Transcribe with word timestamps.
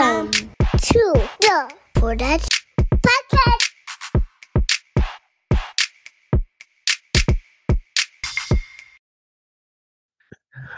Welcome 0.00 0.30
to 0.30 1.28
the 1.40 1.70
4 1.98 2.14
Dads 2.14 2.48
Podcast. 2.90 3.70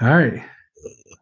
All 0.01 0.09
right. 0.09 0.43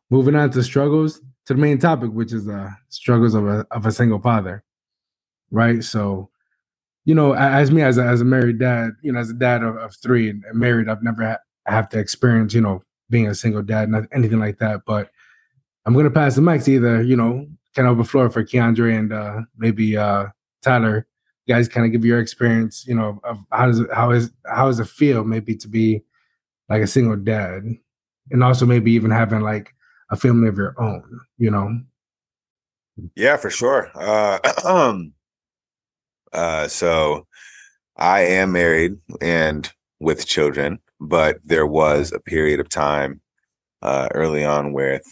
Moving 0.09 0.35
on 0.35 0.49
to 0.53 0.63
struggles 0.63 1.21
to 1.45 1.53
the 1.53 1.61
main 1.61 1.79
topic, 1.79 2.11
which 2.13 2.33
is 2.33 2.49
uh 2.49 2.71
struggles 2.89 3.35
of 3.35 3.47
a 3.47 3.67
of 3.71 3.85
a 3.85 3.93
single 3.93 4.19
father. 4.19 4.65
Right. 5.51 5.85
So, 5.85 6.31
you 7.05 7.15
know, 7.15 7.35
as 7.35 7.71
me 7.71 7.83
as 7.83 7.99
a, 7.99 8.05
as 8.05 8.23
a 8.23 8.25
married 8.25 8.59
dad, 8.61 8.93
you 9.03 9.13
know, 9.13 9.21
as 9.21 9.29
a 9.29 9.35
dad 9.35 9.63
of, 9.63 9.77
of 9.77 9.95
three 10.03 10.31
and 10.31 10.43
married, 10.55 10.89
I've 10.89 11.03
never 11.03 11.23
ha- 11.23 11.39
have 11.67 11.91
to 11.91 11.99
experience, 11.99 12.55
you 12.55 12.63
know, 12.63 12.83
being 13.11 13.27
a 13.27 13.35
single 13.35 13.63
dad, 13.63 13.91
not 13.91 14.05
anything 14.11 14.39
like 14.39 14.57
that. 14.61 14.87
But 14.87 15.11
I'm 15.85 15.93
gonna 15.93 16.11
pass 16.11 16.37
the 16.37 16.41
mic 16.41 16.63
to 16.63 16.73
either, 16.73 17.03
you 17.03 17.17
know, 17.17 17.47
kind 17.81 17.91
of 17.91 17.99
the 17.99 18.05
floor 18.05 18.29
for 18.29 18.45
Keandre 18.45 18.99
and 18.99 19.13
uh 19.13 19.41
maybe 19.57 19.97
uh 19.97 20.27
Tyler. 20.63 21.07
You 21.47 21.55
guys 21.55 21.69
kind 21.69 21.87
of 21.87 21.93
give 21.93 22.05
your 22.05 22.21
experience, 22.21 22.87
you 22.87 22.95
know, 22.95 23.19
of 23.25 23.39
how 23.51 23.67
does 23.67 23.81
it 23.81 23.89
how 23.93 24.11
is 24.11 24.31
how 24.47 24.67
does 24.67 24.79
it 24.79 24.89
feel 24.89 25.25
maybe 25.25 25.57
to 25.57 25.69
be 25.69 26.03
like 26.69 26.83
a 26.83 26.87
single 26.87 27.17
dad? 27.17 27.65
and 28.31 28.45
also 28.45 28.67
maybe 28.67 28.93
even 28.93 29.11
having 29.11 29.41
like 29.41 29.75
a 30.11 30.17
family 30.17 30.49
of 30.49 30.57
your 30.57 30.75
own, 30.81 31.21
you 31.39 31.51
know. 31.51 31.81
Yeah, 33.17 33.37
for 33.37 33.51
sure. 33.51 33.91
Uh, 33.95 34.39
um, 34.65 35.13
uh, 36.33 36.69
so 36.69 37.27
I 37.97 38.21
am 38.21 38.53
married 38.53 38.97
and 39.21 39.71
with 40.01 40.27
children, 40.27 40.79
but 41.01 41.39
there 41.45 41.67
was 41.67 42.13
a 42.13 42.21
period 42.21 42.61
of 42.61 42.69
time 42.69 43.21
uh, 43.83 44.09
early 44.15 44.45
on 44.45 44.73
with 44.73 45.03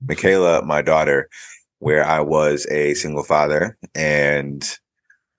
Michaela, 0.00 0.64
my 0.64 0.82
daughter, 0.82 1.28
where 1.80 2.04
I 2.04 2.20
was 2.20 2.66
a 2.70 2.94
single 2.94 3.24
father, 3.24 3.78
and 3.94 4.62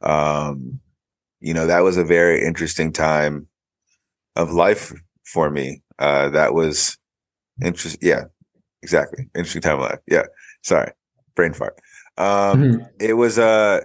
um, 0.01 0.79
you 1.41 1.53
know 1.53 1.67
that 1.67 1.81
was 1.83 1.97
a 1.97 2.03
very 2.03 2.43
interesting 2.45 2.91
time 2.93 3.47
of 4.35 4.51
life 4.51 4.93
for 5.25 5.49
me. 5.49 5.81
Uh, 5.99 6.29
that 6.29 6.53
was 6.53 6.97
interesting 7.63 7.99
Yeah, 8.01 8.25
exactly. 8.83 9.29
Interesting 9.35 9.61
time 9.61 9.75
of 9.77 9.81
life. 9.81 9.99
Yeah. 10.07 10.23
Sorry, 10.63 10.91
brain 11.35 11.53
fart. 11.53 11.77
Um, 12.17 12.59
Mhm. 12.59 12.89
it 12.99 13.13
was 13.13 13.39
uh 13.39 13.81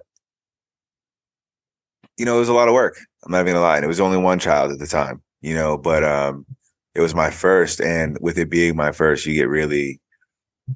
you 2.17 2.25
know, 2.25 2.37
it 2.37 2.41
was 2.41 2.49
a 2.49 2.55
lot 2.55 2.69
of 2.69 2.75
work. 2.75 2.97
I'm 3.25 3.33
not 3.33 3.41
even 3.41 3.55
gonna 3.55 3.65
lie. 3.65 3.77
And 3.77 3.85
it 3.85 3.89
was 3.89 4.01
only 4.01 4.19
one 4.19 4.39
child 4.39 4.73
at 4.73 4.79
the 4.79 4.87
time, 4.87 5.23
you 5.41 5.55
know, 5.55 5.77
but 5.79 6.05
um 6.05 6.47
it 6.95 7.01
was 7.01 7.15
my 7.15 7.31
first, 7.31 7.81
and 7.81 8.17
with 8.21 8.39
it 8.39 8.49
being 8.51 8.77
my 8.77 8.93
first, 8.93 9.27
you 9.27 9.35
get 9.35 9.49
really 9.49 10.01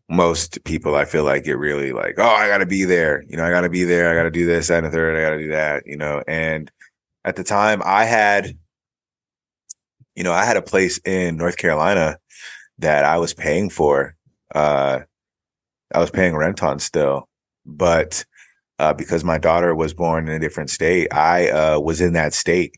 most 0.08 0.62
people 0.64 0.94
I 0.94 1.05
feel 1.05 1.25
like 1.25 1.44
get 1.44 1.58
really 1.58 1.92
like, 1.92 2.17
oh, 2.19 2.22
I 2.28 2.48
gotta 2.48 2.67
be 2.67 2.84
there, 2.84 3.25
you 3.28 3.36
know, 3.36 3.44
I 3.44 3.50
gotta 3.50 3.70
be 3.70 3.84
there, 3.84 4.11
I 4.11 4.14
gotta 4.14 4.30
do 4.30 4.47
this, 4.47 4.70
and 4.70 4.84
the 4.86 4.91
third, 4.91 5.17
I 5.17 5.22
gotta 5.22 5.39
do 5.39 5.48
that, 5.48 5.86
you 5.86 5.97
know. 5.97 6.22
And 6.28 6.70
at 7.25 7.36
the 7.36 7.45
time 7.45 7.83
I 7.84 8.05
had, 8.05 8.56
you 10.14 10.25
know, 10.25 10.33
I 10.33 10.45
had 10.45 10.56
a 10.56 10.62
place 10.62 10.98
in 11.05 11.36
North 11.36 11.56
Carolina 11.56 12.19
that 12.78 13.05
I 13.05 13.19
was 13.19 13.34
paying 13.34 13.70
for. 13.70 14.14
Uh 14.55 15.00
I 15.95 16.00
was 16.00 16.11
paying 16.11 16.36
rent 16.36 16.62
on 16.62 16.78
still, 16.78 17.28
but 17.64 18.25
uh, 18.78 18.92
because 18.95 19.25
my 19.25 19.39
daughter 19.39 19.75
was 19.75 19.95
born 19.95 20.28
in 20.28 20.34
a 20.34 20.39
different 20.39 20.70
state, 20.70 21.12
I 21.12 21.50
uh, 21.50 21.80
was 21.80 22.00
in 22.00 22.12
that 22.12 22.34
state. 22.34 22.77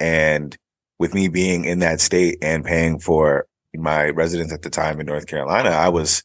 And 0.00 0.56
with 0.98 1.14
me 1.14 1.28
being 1.28 1.64
in 1.64 1.78
that 1.80 2.00
state 2.00 2.38
and 2.42 2.64
paying 2.64 2.98
for 2.98 3.46
my 3.74 4.08
residence 4.10 4.52
at 4.52 4.62
the 4.62 4.70
time 4.70 5.00
in 5.00 5.06
North 5.06 5.26
Carolina, 5.26 5.70
I 5.70 5.88
was 5.88 6.22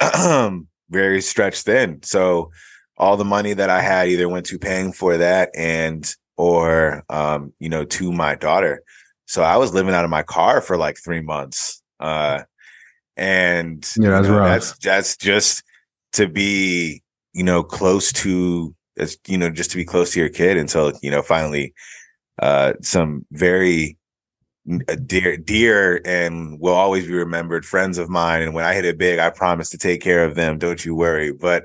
very 0.90 1.20
stretched 1.20 1.64
thin. 1.64 2.02
So 2.02 2.50
all 2.96 3.16
the 3.16 3.24
money 3.24 3.54
that 3.54 3.70
I 3.70 3.80
had 3.80 4.08
either 4.08 4.28
went 4.28 4.46
to 4.46 4.58
paying 4.58 4.92
for 4.92 5.16
that 5.16 5.50
and 5.56 6.12
or 6.36 7.04
um, 7.08 7.52
you 7.58 7.68
know, 7.68 7.84
to 7.84 8.12
my 8.12 8.34
daughter. 8.34 8.82
So 9.26 9.42
I 9.42 9.56
was 9.56 9.72
living 9.74 9.94
out 9.94 10.04
of 10.04 10.10
my 10.10 10.22
car 10.22 10.60
for 10.60 10.76
like 10.76 10.96
three 11.02 11.22
months. 11.22 11.82
Uh 12.00 12.42
and 13.16 13.86
Yeah, 13.96 14.04
you 14.04 14.10
that's 14.10 14.28
know, 14.28 14.44
that's 14.44 14.78
that's 14.78 15.16
just 15.16 15.62
to 16.12 16.28
be 16.28 17.02
you 17.32 17.42
know 17.42 17.62
close 17.62 18.12
to 18.12 18.74
as 18.98 19.18
you 19.26 19.38
know 19.38 19.50
just 19.50 19.70
to 19.70 19.76
be 19.76 19.84
close 19.84 20.12
to 20.12 20.20
your 20.20 20.28
kid 20.28 20.56
until 20.56 20.92
you 21.02 21.10
know 21.10 21.22
finally 21.22 21.74
uh 22.40 22.74
some 22.82 23.24
very 23.30 23.96
dear 25.06 25.36
dear 25.36 26.00
and 26.04 26.60
will 26.60 26.74
always 26.74 27.06
be 27.06 27.14
remembered 27.14 27.64
friends 27.66 27.98
of 27.98 28.08
mine. 28.08 28.42
And 28.42 28.54
when 28.54 28.64
i 28.64 28.74
hit 28.74 28.84
it 28.84 28.98
big 28.98 29.18
i 29.18 29.30
promise 29.30 29.70
to 29.70 29.78
take 29.78 30.00
care 30.00 30.24
of 30.24 30.34
them. 30.34 30.58
Don't 30.58 30.84
you 30.84 30.94
worry. 30.94 31.32
But 31.32 31.64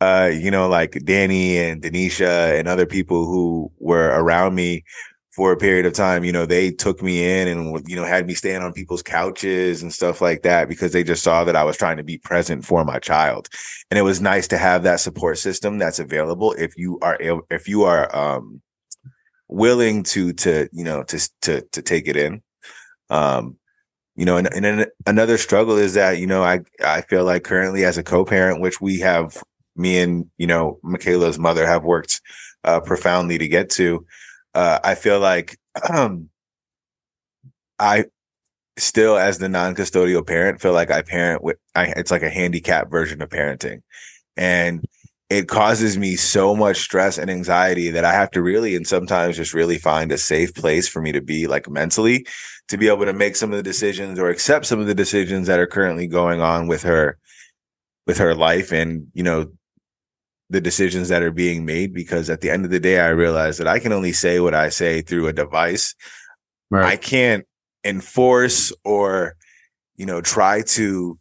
uh 0.00 0.30
you 0.32 0.50
know 0.50 0.68
like 0.68 0.92
danny 1.04 1.58
and 1.58 1.82
denisha 1.82 2.58
and 2.58 2.68
other 2.68 2.86
people 2.86 3.26
who 3.26 3.70
were 3.78 4.08
around 4.08 4.54
me 4.54 4.84
for 5.32 5.52
a 5.52 5.56
period 5.56 5.86
of 5.86 5.92
time 5.92 6.24
you 6.24 6.32
know 6.32 6.46
they 6.46 6.70
took 6.70 7.02
me 7.02 7.24
in 7.24 7.48
and 7.48 7.88
you 7.88 7.96
know 7.96 8.04
had 8.04 8.26
me 8.26 8.34
stand 8.34 8.62
on 8.62 8.72
people's 8.72 9.02
couches 9.02 9.82
and 9.82 9.92
stuff 9.92 10.20
like 10.20 10.42
that 10.42 10.68
because 10.68 10.92
they 10.92 11.02
just 11.02 11.22
saw 11.22 11.44
that 11.44 11.56
i 11.56 11.64
was 11.64 11.76
trying 11.76 11.96
to 11.96 12.04
be 12.04 12.18
present 12.18 12.64
for 12.64 12.84
my 12.84 12.98
child. 12.98 13.48
And 13.90 13.98
it 13.98 14.02
was 14.02 14.20
nice 14.20 14.46
to 14.48 14.58
have 14.58 14.84
that 14.84 15.00
support 15.00 15.38
system 15.38 15.78
that's 15.78 15.98
available 15.98 16.52
if 16.52 16.76
you 16.76 16.98
are 17.02 17.18
if 17.50 17.68
you 17.68 17.82
are 17.84 18.14
um 18.16 18.62
willing 19.48 20.02
to 20.04 20.32
to 20.34 20.68
you 20.72 20.84
know 20.84 21.02
to 21.04 21.30
to 21.42 21.62
to 21.72 21.82
take 21.82 22.08
it 22.08 22.16
in. 22.16 22.42
Um 23.10 23.56
you 24.16 24.24
know 24.24 24.36
and, 24.36 24.48
and 24.52 24.86
another 25.06 25.38
struggle 25.38 25.76
is 25.78 25.94
that 25.94 26.18
you 26.18 26.26
know 26.26 26.42
i 26.42 26.60
i 26.84 27.00
feel 27.02 27.24
like 27.24 27.44
currently 27.44 27.84
as 27.84 27.96
a 27.96 28.02
co-parent 28.02 28.60
which 28.60 28.80
we 28.80 28.98
have 28.98 29.42
me 29.76 29.98
and 30.00 30.26
you 30.38 30.46
know 30.46 30.78
michaela's 30.82 31.38
mother 31.38 31.66
have 31.66 31.84
worked 31.84 32.20
uh 32.64 32.80
profoundly 32.80 33.38
to 33.38 33.48
get 33.48 33.70
to 33.70 34.04
uh 34.54 34.80
i 34.84 34.94
feel 34.96 35.20
like 35.20 35.56
um 35.88 36.28
i 37.78 38.04
still 38.78 39.18
as 39.18 39.38
the 39.38 39.48
non-custodial 39.48 40.26
parent 40.26 40.60
feel 40.60 40.72
like 40.72 40.90
i 40.90 41.02
parent 41.02 41.42
with 41.42 41.58
I, 41.74 41.86
it's 41.96 42.10
like 42.10 42.22
a 42.22 42.30
handicap 42.30 42.90
version 42.90 43.22
of 43.22 43.30
parenting. 43.30 43.82
And 44.36 44.84
it 45.30 45.46
causes 45.46 45.98
me 45.98 46.16
so 46.16 46.56
much 46.56 46.78
stress 46.78 47.18
and 47.18 47.30
anxiety 47.30 47.90
that 47.90 48.04
i 48.04 48.12
have 48.12 48.30
to 48.30 48.42
really 48.42 48.74
and 48.74 48.86
sometimes 48.86 49.36
just 49.36 49.54
really 49.54 49.78
find 49.78 50.10
a 50.12 50.18
safe 50.18 50.54
place 50.54 50.88
for 50.88 51.00
me 51.00 51.12
to 51.12 51.20
be 51.20 51.46
like 51.46 51.68
mentally 51.68 52.26
to 52.68 52.76
be 52.76 52.88
able 52.88 53.04
to 53.04 53.12
make 53.12 53.36
some 53.36 53.50
of 53.50 53.56
the 53.56 53.62
decisions 53.62 54.18
or 54.18 54.28
accept 54.28 54.66
some 54.66 54.80
of 54.80 54.86
the 54.86 54.94
decisions 54.94 55.46
that 55.46 55.60
are 55.60 55.66
currently 55.66 56.06
going 56.06 56.40
on 56.40 56.66
with 56.66 56.82
her 56.82 57.18
with 58.06 58.18
her 58.18 58.34
life 58.34 58.72
and 58.72 59.06
you 59.14 59.22
know 59.22 59.46
the 60.50 60.60
decisions 60.62 61.10
that 61.10 61.22
are 61.22 61.30
being 61.30 61.66
made 61.66 61.92
because 61.92 62.30
at 62.30 62.40
the 62.40 62.48
end 62.48 62.64
of 62.64 62.70
the 62.70 62.80
day 62.80 63.00
i 63.00 63.08
realize 63.08 63.58
that 63.58 63.68
i 63.68 63.78
can 63.78 63.92
only 63.92 64.12
say 64.12 64.40
what 64.40 64.54
i 64.54 64.68
say 64.68 65.02
through 65.02 65.26
a 65.26 65.32
device 65.32 65.94
Right. 66.70 66.84
I 66.84 66.96
can't 66.96 67.46
enforce 67.84 68.72
or, 68.84 69.36
you 69.96 70.06
know, 70.06 70.20
try 70.20 70.62
to 70.62 71.18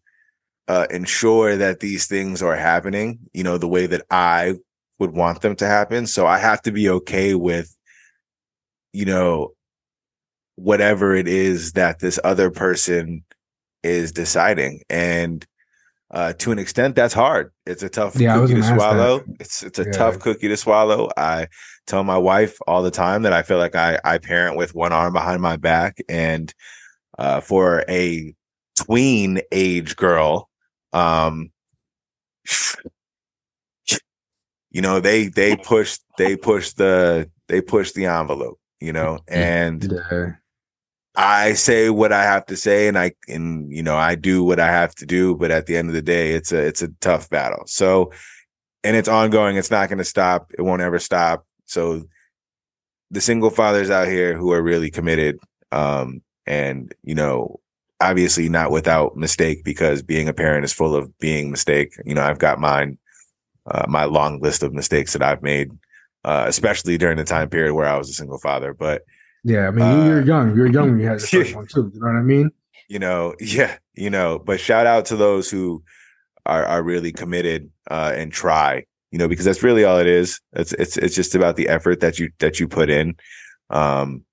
uh, 0.67 0.87
ensure 0.89 1.55
that 1.55 1.79
these 1.79 2.07
things 2.07 2.41
are 2.41 2.55
happening, 2.55 3.19
you 3.33 3.43
know, 3.43 3.57
the 3.57 3.67
way 3.67 3.87
that 3.87 4.03
I 4.11 4.55
would 4.99 5.11
want 5.11 5.41
them 5.41 5.55
to 5.57 5.67
happen. 5.67 6.07
So 6.07 6.25
I 6.25 6.39
have 6.39 6.61
to 6.63 6.71
be 6.71 6.89
okay 6.89 7.35
with, 7.35 7.75
you 8.93 9.05
know, 9.05 9.53
whatever 10.55 11.15
it 11.15 11.27
is 11.27 11.73
that 11.73 11.99
this 11.99 12.19
other 12.23 12.49
person 12.49 13.23
is 13.83 14.11
deciding. 14.11 14.81
And 14.89 15.45
uh, 16.09 16.33
to 16.33 16.51
an 16.51 16.59
extent, 16.59 16.95
that's 16.95 17.13
hard. 17.13 17.51
It's 17.65 17.83
a 17.83 17.89
tough 17.89 18.17
Yeah, 18.17 18.39
cookie 18.39 18.55
to 18.55 18.63
swallow. 18.63 19.23
It's 19.39 19.61
it's 19.63 19.77
a 19.79 19.85
Yeah. 19.85 19.91
tough 19.91 20.19
cookie 20.19 20.47
to 20.47 20.57
swallow. 20.57 21.09
I 21.17 21.47
tell 21.85 22.03
my 22.03 22.17
wife 22.17 22.57
all 22.65 22.81
the 22.81 22.91
time 22.91 23.23
that 23.23 23.33
I 23.33 23.43
feel 23.43 23.57
like 23.57 23.75
I 23.75 23.99
I 24.03 24.17
parent 24.17 24.57
with 24.57 24.73
one 24.73 24.93
arm 24.93 25.13
behind 25.13 25.41
my 25.41 25.57
back, 25.57 25.97
and 26.09 26.53
uh, 27.19 27.41
for 27.41 27.83
a 27.89 28.33
tween 28.77 29.41
age 29.51 29.95
girl, 29.97 30.46
um, 30.97 31.51
you 34.71 34.81
know 34.81 34.99
they 34.99 35.27
they 35.27 35.55
push 35.55 35.97
they 36.17 36.35
push 36.35 36.73
the 36.73 37.29
they 37.47 37.61
push 37.61 37.91
the 37.93 38.05
envelope, 38.05 38.59
you 38.79 38.93
know, 38.93 39.19
and 39.27 39.83
Yeah. 39.91 40.31
I 41.15 41.53
say 41.53 41.89
what 41.89 42.13
I 42.13 42.23
have 42.23 42.45
to 42.45 42.55
say 42.55 42.87
and 42.87 42.97
I 42.97 43.13
and 43.27 43.71
you 43.71 43.81
know 43.81 43.95
I 43.97 44.15
do 44.15 44.43
what 44.43 44.59
I 44.59 44.67
have 44.67 44.93
to 44.95 45.05
do 45.05 45.35
but 45.35 45.49
at 45.49 45.65
the 45.65 45.75
end 45.75 45.89
of 45.89 45.95
the 45.95 46.01
day 46.01 46.33
it's 46.33 46.51
a 46.51 46.59
it's 46.59 46.83
a 46.83 46.89
tough 47.01 47.29
battle. 47.29 47.63
So 47.65 48.11
and 48.83 48.95
it's 48.95 49.09
ongoing 49.09 49.57
it's 49.57 49.71
not 49.71 49.89
going 49.89 49.97
to 49.97 50.05
stop. 50.05 50.51
It 50.57 50.61
won't 50.61 50.83
ever 50.83 50.99
stop. 50.99 51.45
So 51.65 52.03
the 53.09 53.21
single 53.21 53.49
fathers 53.49 53.89
out 53.89 54.07
here 54.07 54.37
who 54.37 54.51
are 54.51 54.61
really 54.61 54.91
committed 54.91 55.39
um 55.71 56.21
and 56.45 56.93
you 57.03 57.15
know 57.15 57.59
obviously 58.01 58.47
not 58.49 58.71
without 58.71 59.15
mistake 59.17 59.63
because 59.63 60.01
being 60.03 60.27
a 60.27 60.33
parent 60.33 60.63
is 60.65 60.73
full 60.73 60.95
of 60.95 61.17
being 61.19 61.49
mistake. 61.51 61.93
You 62.05 62.13
know 62.15 62.21
I've 62.23 62.39
got 62.39 62.59
mine 62.59 62.97
uh, 63.69 63.85
my 63.87 64.05
long 64.05 64.39
list 64.39 64.63
of 64.63 64.73
mistakes 64.73 65.13
that 65.13 65.21
I've 65.23 65.41
made 65.43 65.71
uh 66.23 66.45
especially 66.47 66.97
during 66.97 67.17
the 67.17 67.23
time 67.23 67.49
period 67.49 67.73
where 67.73 67.87
I 67.87 67.97
was 67.97 68.09
a 68.09 68.13
single 68.13 68.39
father 68.39 68.73
but 68.73 69.03
Yeah. 69.43 69.67
I 69.67 69.71
mean, 69.71 69.85
you- 69.97 70.05
you're 70.09 70.21
Uh, 70.21 70.25
young. 70.25 70.55
You're 70.55 70.67
young 70.71 70.89
when 70.91 70.99
you 70.99 71.07
had 71.07 71.19
the 71.19 71.27
first 71.27 71.55
one 71.59 71.67
too. 71.67 71.91
You 71.93 71.99
know 71.99 72.07
what 72.07 72.15
I 72.19 72.21
mean? 72.23 72.51
you 72.89 72.99
know, 72.99 73.35
yeah, 73.41 73.75
you 73.95 74.09
know, 74.09 74.39
but 74.39 74.59
shout 74.61 74.87
out 74.87 75.05
to 75.07 75.15
those 75.17 75.49
who 75.51 75.83
are, 76.45 76.63
are 76.65 76.81
really 76.81 77.11
committed 77.11 77.69
uh, 77.91 78.13
and 78.15 78.31
try, 78.31 78.85
you 79.11 79.19
know, 79.19 79.27
because 79.27 79.43
that's 79.43 79.61
really 79.61 79.83
all 79.83 79.97
it 79.99 80.07
is. 80.07 80.39
It's 80.53 80.71
it's 80.73 80.95
it's 80.97 81.13
just 81.15 81.35
about 81.35 81.57
the 81.57 81.67
effort 81.67 81.99
that 81.99 82.17
you 82.19 82.29
that 82.39 82.59
you 82.61 82.67
put 82.69 82.89
in. 82.89 83.15
Um, 83.69 84.23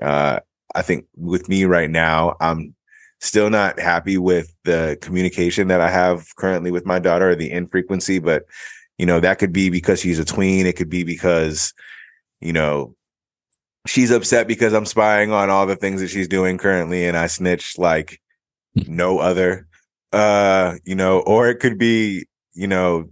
uh, 0.00 0.38
I 0.72 0.82
think 0.82 1.06
with 1.16 1.48
me 1.48 1.64
right 1.64 1.90
now, 1.90 2.36
I'm 2.40 2.76
still 3.20 3.50
not 3.50 3.78
happy 3.78 4.18
with 4.18 4.54
the 4.64 4.98
communication 5.00 5.68
that 5.68 5.80
I 5.80 5.90
have 5.90 6.34
currently 6.36 6.70
with 6.70 6.86
my 6.86 6.98
daughter, 6.98 7.34
the 7.34 7.50
infrequency, 7.50 8.18
but 8.18 8.44
you 8.98 9.06
know, 9.06 9.20
that 9.20 9.38
could 9.38 9.52
be 9.52 9.70
because 9.70 10.00
she's 10.00 10.18
a 10.18 10.24
tween. 10.24 10.66
It 10.66 10.76
could 10.76 10.90
be 10.90 11.04
because, 11.04 11.72
you 12.40 12.52
know, 12.52 12.94
she's 13.86 14.10
upset 14.10 14.46
because 14.46 14.74
I'm 14.74 14.84
spying 14.84 15.32
on 15.32 15.48
all 15.48 15.66
the 15.66 15.76
things 15.76 16.02
that 16.02 16.08
she's 16.08 16.28
doing 16.28 16.58
currently 16.58 17.06
and 17.06 17.16
I 17.16 17.26
snitch 17.26 17.78
like 17.78 18.20
no 18.74 19.18
other. 19.18 19.66
Uh, 20.12 20.74
you 20.84 20.94
know, 20.94 21.20
or 21.20 21.48
it 21.48 21.60
could 21.60 21.78
be, 21.78 22.26
you 22.52 22.66
know, 22.66 23.08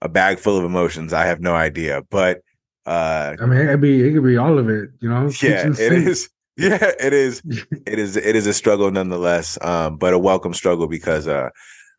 a 0.00 0.08
bag 0.08 0.38
full 0.38 0.56
of 0.56 0.64
emotions. 0.64 1.12
I 1.12 1.26
have 1.26 1.40
no 1.40 1.54
idea. 1.54 2.02
But 2.10 2.42
uh 2.86 3.36
I 3.40 3.46
mean, 3.46 3.60
it 3.60 3.66
could 3.66 3.80
be 3.80 4.08
it 4.08 4.12
could 4.12 4.24
be 4.24 4.36
all 4.36 4.58
of 4.58 4.68
it, 4.68 4.90
you 5.00 5.08
know. 5.08 5.30
yeah, 5.40 5.66
it 5.66 5.92
is. 5.92 6.28
Yeah, 6.56 6.92
it 7.00 7.12
is. 7.12 7.42
it 7.86 7.98
is. 7.98 8.16
It 8.16 8.36
is 8.36 8.46
a 8.46 8.52
struggle 8.52 8.90
nonetheless, 8.90 9.58
um, 9.62 9.96
but 9.96 10.12
a 10.12 10.18
welcome 10.18 10.52
struggle 10.54 10.86
because 10.86 11.26
uh, 11.26 11.50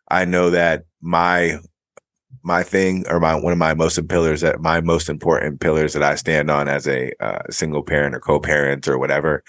I 0.10 0.26
know 0.26 0.52
that 0.52 0.84
my 1.02 1.60
my 2.44 2.64
thing 2.64 3.06
or 3.10 3.20
my 3.20 3.36
one 3.36 3.54
of 3.54 3.60
my 3.60 3.74
most 3.74 4.06
pillars 4.10 4.42
that 4.42 4.62
my 4.62 4.82
most 4.82 5.10
important 5.10 5.62
pillars 5.62 5.94
that 5.94 6.04
I 6.04 6.16
stand 6.16 6.52
on 6.52 6.68
as 6.70 6.88
a 6.88 7.12
uh, 7.22 7.44
single 7.52 7.84
parent 7.84 8.16
or 8.16 8.20
co-parent 8.22 8.88
or 8.88 9.00
whatever 9.00 9.44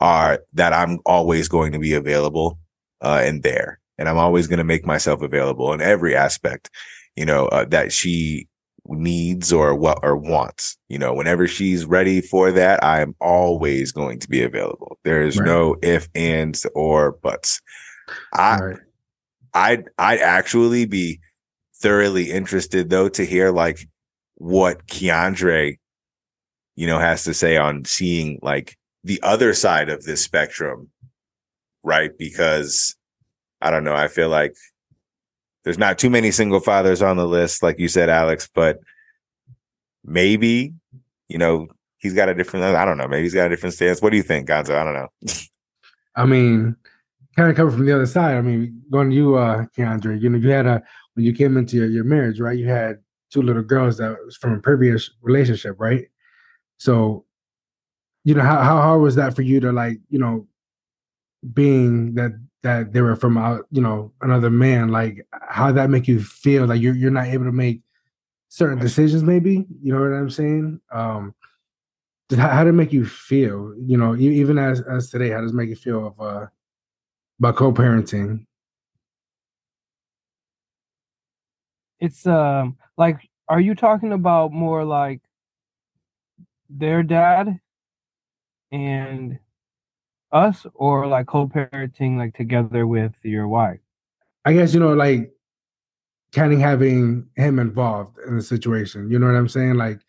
are 0.00 0.40
that 0.54 0.72
I'm 0.72 0.98
always 1.06 1.48
going 1.48 1.72
to 1.72 1.78
be 1.80 1.94
available 1.94 2.58
uh, 3.02 3.22
and 3.24 3.42
there, 3.42 3.80
and 3.98 4.08
I'm 4.08 4.18
always 4.18 4.46
going 4.48 4.58
to 4.58 4.64
make 4.64 4.86
myself 4.86 5.22
available 5.22 5.72
in 5.72 5.80
every 5.82 6.16
aspect, 6.16 6.70
you 7.16 7.26
know, 7.26 7.46
uh, 7.48 7.66
that 7.66 7.92
she 7.92 8.48
needs 8.86 9.52
or 9.52 9.74
what 9.74 9.98
or 10.02 10.16
wants. 10.16 10.76
You 10.88 10.98
know, 10.98 11.14
whenever 11.14 11.46
she's 11.46 11.84
ready 11.84 12.20
for 12.20 12.50
that, 12.52 12.82
I 12.82 13.00
am 13.00 13.14
always 13.20 13.92
going 13.92 14.18
to 14.20 14.28
be 14.28 14.42
available. 14.42 14.98
There 15.04 15.22
is 15.22 15.38
Right. 15.38 15.46
no 15.46 15.76
if, 15.82 16.08
ands, 16.14 16.66
or 16.74 17.12
buts. 17.12 17.60
I 18.34 18.58
Right. 18.58 18.78
I'd 19.54 19.84
I'd 19.98 20.20
actually 20.20 20.86
be 20.86 21.20
thoroughly 21.76 22.30
interested 22.30 22.90
though 22.90 23.08
to 23.10 23.24
hear 23.24 23.50
like 23.50 23.88
what 24.36 24.86
Keandre, 24.86 25.78
you 26.76 26.86
know, 26.86 26.98
has 26.98 27.24
to 27.24 27.34
say 27.34 27.56
on 27.56 27.84
seeing 27.84 28.38
like 28.42 28.76
the 29.04 29.20
other 29.22 29.52
side 29.52 29.88
of 29.88 30.04
this 30.04 30.22
spectrum, 30.22 30.90
right? 31.82 32.10
Because 32.18 32.96
I 33.60 33.70
don't 33.70 33.84
know, 33.84 33.94
I 33.94 34.08
feel 34.08 34.28
like 34.28 34.54
there's 35.64 35.78
not 35.78 35.98
too 35.98 36.10
many 36.10 36.30
single 36.30 36.60
fathers 36.60 37.02
on 37.02 37.16
the 37.16 37.26
list, 37.26 37.62
like 37.62 37.78
you 37.78 37.88
said, 37.88 38.08
Alex, 38.08 38.48
but 38.52 38.80
maybe, 40.04 40.74
you 41.28 41.38
know, 41.38 41.68
he's 41.98 42.14
got 42.14 42.28
a 42.28 42.34
different 42.34 42.64
I 42.64 42.84
don't 42.84 42.98
know, 42.98 43.08
maybe 43.08 43.22
he's 43.22 43.34
got 43.34 43.46
a 43.46 43.50
different 43.50 43.74
stance. 43.74 44.02
What 44.02 44.10
do 44.10 44.16
you 44.16 44.22
think, 44.22 44.48
Gonzo? 44.48 44.76
I 44.76 44.84
don't 44.84 44.94
know. 44.94 45.08
I 46.16 46.26
mean, 46.26 46.76
kind 47.36 47.50
of 47.50 47.56
coming 47.56 47.74
from 47.74 47.86
the 47.86 47.94
other 47.94 48.06
side. 48.06 48.36
I 48.36 48.42
mean, 48.42 48.82
going 48.90 49.10
to 49.10 49.16
you, 49.16 49.36
uh, 49.36 49.64
Keandre, 49.76 50.20
you 50.20 50.28
know, 50.28 50.38
you 50.38 50.50
had 50.50 50.66
a 50.66 50.82
when 51.14 51.24
you 51.24 51.32
came 51.32 51.56
into 51.56 51.76
your, 51.76 51.86
your 51.86 52.04
marriage, 52.04 52.40
right? 52.40 52.58
You 52.58 52.68
had 52.68 52.98
two 53.30 53.42
little 53.42 53.62
girls 53.62 53.98
that 53.98 54.16
was 54.24 54.36
from 54.36 54.54
a 54.54 54.60
previous 54.60 55.10
relationship, 55.22 55.76
right? 55.78 56.08
So, 56.78 57.24
you 58.24 58.34
know, 58.34 58.42
how 58.42 58.62
how 58.62 58.80
hard 58.80 59.02
was 59.02 59.14
that 59.16 59.34
for 59.34 59.42
you 59.42 59.60
to 59.60 59.72
like, 59.72 59.98
you 60.08 60.18
know, 60.18 60.46
being 61.52 62.14
that 62.14 62.32
that 62.62 62.92
they 62.92 63.00
were 63.00 63.16
from 63.16 63.36
out, 63.36 63.66
you 63.70 63.80
know, 63.80 64.12
another 64.20 64.50
man? 64.50 64.88
Like, 64.88 65.26
how 65.32 65.72
that 65.72 65.90
make 65.90 66.08
you 66.08 66.20
feel? 66.20 66.66
Like 66.66 66.80
you're 66.80 66.94
you're 66.94 67.10
not 67.10 67.26
able 67.26 67.44
to 67.44 67.52
make 67.52 67.82
certain 68.48 68.78
decisions, 68.78 69.22
maybe. 69.22 69.66
You 69.82 69.94
know 69.94 70.00
what 70.00 70.16
I'm 70.16 70.30
saying? 70.30 70.80
Um, 70.92 71.34
how, 72.36 72.48
how 72.48 72.64
did 72.64 72.70
it 72.70 72.74
make 72.74 72.92
you 72.92 73.04
feel? 73.04 73.74
You 73.78 73.96
know, 73.96 74.16
even 74.16 74.58
as 74.58 74.80
as 74.82 75.10
today, 75.10 75.30
how 75.30 75.40
does 75.40 75.52
it 75.52 75.56
make 75.56 75.68
you 75.68 75.76
feel 75.76 76.06
of 76.08 76.20
uh 76.20 76.46
about 77.38 77.56
co-parenting? 77.56 78.46
It's 82.00 82.26
um 82.26 82.76
like 82.96 83.28
are 83.48 83.60
you 83.60 83.74
talking 83.74 84.12
about 84.12 84.52
more 84.52 84.84
like 84.84 85.20
their 86.70 87.02
dad 87.02 87.60
and 88.70 89.38
us 90.32 90.66
or 90.74 91.06
like 91.06 91.26
co-parenting 91.26 92.16
like 92.16 92.34
together 92.36 92.86
with 92.86 93.12
your 93.22 93.48
wife? 93.48 93.80
I 94.44 94.52
guess 94.54 94.74
you 94.74 94.80
know, 94.80 94.94
like 94.94 95.32
kind 96.32 96.52
of 96.52 96.58
having 96.58 97.28
him 97.36 97.58
involved 97.58 98.18
in 98.26 98.36
the 98.36 98.42
situation. 98.42 99.10
You 99.10 99.18
know 99.18 99.26
what 99.26 99.36
I'm 99.36 99.48
saying? 99.48 99.74
Like, 99.74 100.00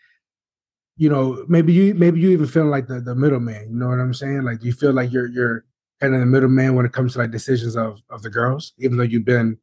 you 0.97 1.09
know, 1.09 1.45
maybe 1.47 1.73
you 1.73 1.93
maybe 1.93 2.19
you 2.19 2.29
even 2.29 2.47
feel 2.47 2.65
like 2.65 2.87
the 2.87 3.01
the 3.01 3.15
middleman. 3.15 3.69
You 3.69 3.75
know 3.75 3.89
what 3.89 3.99
I'm 3.99 4.13
saying? 4.13 4.43
Like, 4.43 4.63
you 4.63 4.73
feel 4.73 4.93
like 4.93 5.11
you're 5.11 5.27
you're 5.27 5.65
kind 5.99 6.13
of 6.13 6.19
the 6.19 6.25
middleman 6.25 6.75
when 6.75 6.85
it 6.85 6.93
comes 6.93 7.13
to 7.13 7.19
like 7.19 7.31
decisions 7.31 7.75
of 7.75 7.99
of 8.09 8.21
the 8.21 8.29
girls, 8.29 8.73
even 8.77 8.97
though 8.97 9.03
you've 9.03 9.25
been 9.25 9.57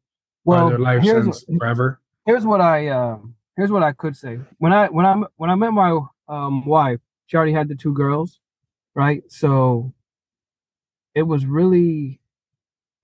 Well, 0.44 0.68
their 0.68 0.78
life 0.78 1.04
since 1.04 1.44
forever. 1.58 2.00
here's 2.26 2.44
what 2.46 2.60
I 2.60 2.88
um 2.88 3.34
here's 3.56 3.70
what 3.70 3.82
I 3.82 3.92
could 3.92 4.16
say. 4.16 4.38
When 4.58 4.72
I 4.72 4.88
when 4.88 5.06
I 5.06 5.14
when 5.36 5.50
I 5.50 5.54
met 5.54 5.72
my 5.72 5.98
um 6.28 6.66
wife, 6.66 7.00
she 7.26 7.36
already 7.36 7.52
had 7.52 7.68
the 7.68 7.74
two 7.74 7.92
girls, 7.94 8.40
right? 8.94 9.22
So 9.28 9.92
it 11.14 11.22
was 11.22 11.46
really 11.46 12.20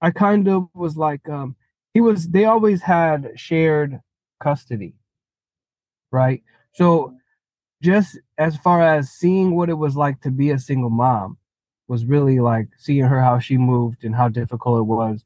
I 0.01 0.11
kind 0.11 0.49
of 0.49 0.69
was 0.75 0.97
like 0.97 1.29
um 1.29 1.57
he 1.95 2.01
was 2.01 2.29
they 2.29 2.45
always 2.45 2.83
had 2.83 3.33
shared 3.37 4.01
custody. 4.41 4.95
Right? 6.13 6.43
So 6.73 7.17
just 7.83 8.19
as 8.39 8.57
far 8.57 8.83
as 8.83 9.11
seeing 9.11 9.55
what 9.55 9.69
it 9.69 9.75
was 9.75 9.97
like 9.97 10.21
to 10.23 10.31
be 10.31 10.51
a 10.51 10.59
single 10.59 10.91
mom 10.91 11.39
was 11.89 12.05
really 12.05 12.41
like 12.41 12.69
seeing 12.79 13.05
her 13.05 13.21
how 13.21 13.39
she 13.39 13.57
moved 13.57 14.05
and 14.05 14.15
how 14.15 14.29
difficult 14.29 14.81
it 14.81 14.85
was 14.85 15.25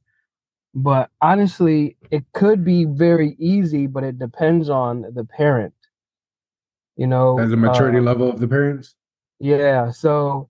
but 0.75 1.11
honestly 1.21 1.97
it 2.11 2.25
could 2.33 2.65
be 2.65 2.85
very 2.85 3.35
easy 3.39 3.87
but 3.87 4.05
it 4.05 4.19
depends 4.19 4.69
on 4.69 5.05
the 5.15 5.25
parent 5.25 5.75
you 6.97 7.07
know 7.07 7.39
As 7.39 7.51
the 7.51 7.57
maturity 7.57 7.99
uh, 7.99 8.03
level 8.03 8.29
of 8.29 8.41
the 8.41 8.49
parents. 8.49 8.95
yeah 9.39 9.91
so 9.91 10.49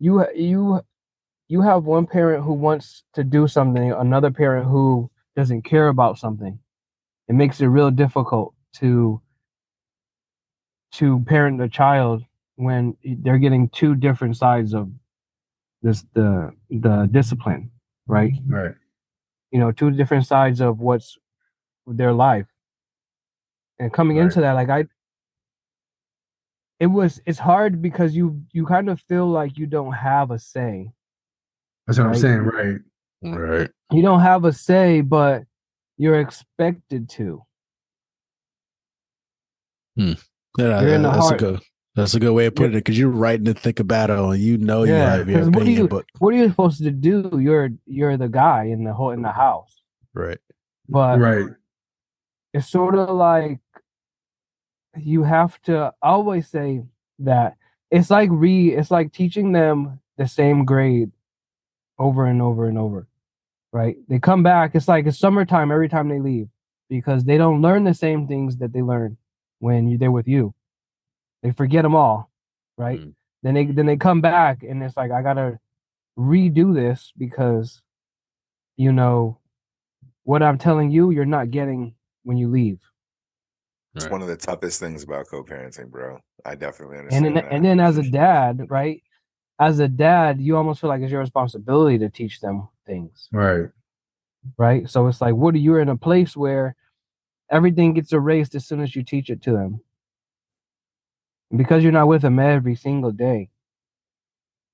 you 0.00 0.26
you 0.34 0.80
you 1.54 1.60
have 1.62 1.84
one 1.84 2.04
parent 2.04 2.42
who 2.46 2.52
wants 2.52 3.04
to 3.16 3.22
do 3.22 3.46
something 3.46 3.92
another 3.92 4.30
parent 4.42 4.66
who 4.66 4.84
doesn't 5.36 5.62
care 5.62 5.86
about 5.88 6.18
something 6.18 6.58
it 7.28 7.34
makes 7.42 7.60
it 7.60 7.66
real 7.78 7.92
difficult 7.92 8.54
to 8.80 9.20
to 10.98 11.20
parent 11.32 11.60
a 11.60 11.68
child 11.68 12.24
when 12.56 12.96
they're 13.22 13.38
getting 13.46 13.68
two 13.68 13.94
different 14.06 14.36
sides 14.36 14.74
of 14.74 14.90
this 15.82 16.04
the 16.14 16.50
the 16.70 16.96
discipline 17.18 17.70
right 18.16 18.32
Right. 18.48 18.74
you 19.52 19.60
know 19.60 19.70
two 19.70 19.90
different 20.00 20.26
sides 20.26 20.60
of 20.60 20.80
what's 20.80 21.16
their 21.86 22.12
life 22.26 22.48
and 23.78 23.92
coming 23.92 24.16
Right. 24.16 24.24
into 24.24 24.40
that 24.40 24.52
like 24.60 24.70
i 24.70 24.80
it 26.80 26.90
was 26.98 27.20
it's 27.26 27.38
hard 27.50 27.80
because 27.88 28.16
you 28.18 28.26
you 28.52 28.66
kind 28.66 28.88
of 28.90 29.00
feel 29.10 29.28
like 29.40 29.52
you 29.60 29.66
don't 29.76 29.92
have 29.92 30.30
a 30.32 30.38
say 30.38 30.90
That's 31.86 31.98
what 31.98 32.06
I'm 32.08 32.14
saying. 32.14 32.38
Right. 32.38 32.78
Mm. 33.24 33.36
Right. 33.60 33.70
you 33.92 34.02
don't 34.02 34.20
have 34.20 34.44
a 34.44 34.52
say 34.52 35.00
but 35.00 35.44
you're 35.96 36.20
expected 36.20 37.08
to 37.10 37.42
hmm. 39.96 40.12
Yeah, 40.58 40.80
You're 40.82 40.94
in 40.94 41.02
the 41.02 41.10
that's 41.10 41.22
heart. 41.28 41.34
a 41.34 41.44
good. 41.44 41.60
That's 41.96 42.14
a 42.14 42.20
good 42.20 42.32
way 42.32 42.46
of 42.46 42.54
putting 42.54 42.72
it 42.72 42.76
because 42.80 42.98
you're 42.98 43.08
writing 43.08 43.44
to 43.46 43.54
think 43.54 43.78
about 43.80 44.10
it, 44.10 44.18
and 44.18 44.36
you 44.38 44.58
know 44.58 44.82
you 44.84 44.92
Yeah, 44.92 45.16
have 45.16 45.28
your 45.28 45.38
'cause 45.40 45.50
what 45.50 45.64
do 45.64 45.70
you- 45.70 45.88
but 45.88 46.04
what 46.18 46.34
are 46.34 46.36
you 46.36 46.48
supposed 46.48 46.82
to 46.82 46.90
do 46.90 47.30
you're 47.40 47.70
you're 47.86 48.16
the 48.16 48.28
guy 48.28 48.64
in 48.64 48.84
the 48.84 48.92
whole 48.92 49.10
in 49.12 49.22
the 49.22 49.30
house 49.32 49.80
right. 50.12 50.38
but 50.88 51.18
right. 51.20 51.46
it's 52.52 52.68
sort 52.68 52.94
of 52.96 53.08
like 53.10 53.60
you 54.96 55.22
have 55.22 55.60
to 55.62 55.92
I 56.02 56.08
always 56.08 56.48
say 56.48 56.82
that 57.20 57.56
it's 57.92 58.10
like 58.10 58.28
re 58.32 58.70
it's 58.74 58.90
like 58.90 59.12
teaching 59.12 59.52
them 59.52 60.00
the 60.18 60.26
same 60.28 60.64
grade 60.64 61.10
over 61.98 62.26
and 62.26 62.42
over 62.42 62.66
and 62.68 62.78
over 62.78 63.06
right 63.72 63.96
they 64.08 64.18
come 64.18 64.42
back 64.42 64.74
it's 64.74 64.88
like 64.88 65.06
it's 65.06 65.18
summertime 65.18 65.70
every 65.70 65.88
time 65.88 66.08
they 66.08 66.20
leave 66.20 66.48
because 66.88 67.24
they 67.24 67.38
don't 67.38 67.62
learn 67.62 67.84
the 67.84 67.94
same 67.94 68.26
things 68.26 68.56
that 68.58 68.72
they 68.72 68.82
learn 68.82 69.16
when 69.60 69.88
you 69.88 69.96
they're 69.98 70.10
with 70.10 70.28
you 70.28 70.54
they 71.42 71.50
forget 71.52 71.82
them 71.82 71.94
all 71.94 72.30
right 72.76 73.00
Mm. 73.00 73.14
then 73.42 73.54
they 73.54 73.64
then 73.66 73.86
they 73.86 73.96
come 73.96 74.20
back 74.20 74.62
and 74.62 74.82
it's 74.82 74.96
like 74.96 75.10
i 75.10 75.22
gotta 75.22 75.58
redo 76.18 76.74
this 76.74 77.12
because 77.16 77.80
you 78.76 78.92
know 78.92 79.38
what 80.24 80.42
i'm 80.42 80.58
telling 80.58 80.90
you 80.90 81.10
you're 81.10 81.24
not 81.24 81.50
getting 81.50 81.94
when 82.24 82.36
you 82.36 82.48
leave 82.48 82.80
It's 83.94 84.04
Right. 84.04 84.12
one 84.12 84.22
of 84.22 84.28
the 84.28 84.36
toughest 84.36 84.80
things 84.80 85.04
about 85.04 85.28
co-parenting, 85.28 85.88
bro. 85.88 86.18
I 86.44 86.56
definitely 86.56 86.98
understand. 86.98 87.26
and 87.26 87.36
then, 87.36 87.44
that. 87.44 87.52
and 87.52 87.64
then 87.64 87.80
as 87.80 87.96
a 87.98 88.02
dad 88.02 88.66
right 88.68 89.00
as 89.58 89.78
a 89.78 89.88
dad 89.88 90.40
you 90.40 90.56
almost 90.56 90.80
feel 90.80 90.90
like 90.90 91.00
it's 91.00 91.12
your 91.12 91.20
responsibility 91.20 91.98
to 91.98 92.08
teach 92.08 92.40
them 92.40 92.68
things 92.86 93.28
Right. 93.32 93.68
right? 94.58 94.88
So 94.88 95.06
it's 95.06 95.20
like, 95.20 95.34
what 95.34 95.54
are 95.54 95.58
you 95.58 95.76
in 95.76 95.88
a 95.88 95.96
place 95.96 96.36
where 96.36 96.76
everything 97.50 97.94
gets 97.94 98.12
erased 98.12 98.54
as 98.54 98.66
soon 98.66 98.80
as 98.80 98.94
you 98.94 99.02
teach 99.02 99.30
it 99.30 99.42
to 99.42 99.52
them? 99.52 99.80
Because 101.54 101.82
you're 101.82 101.92
not 101.92 102.08
with 102.08 102.22
them 102.22 102.38
every 102.38 102.74
single 102.74 103.12
day, 103.12 103.50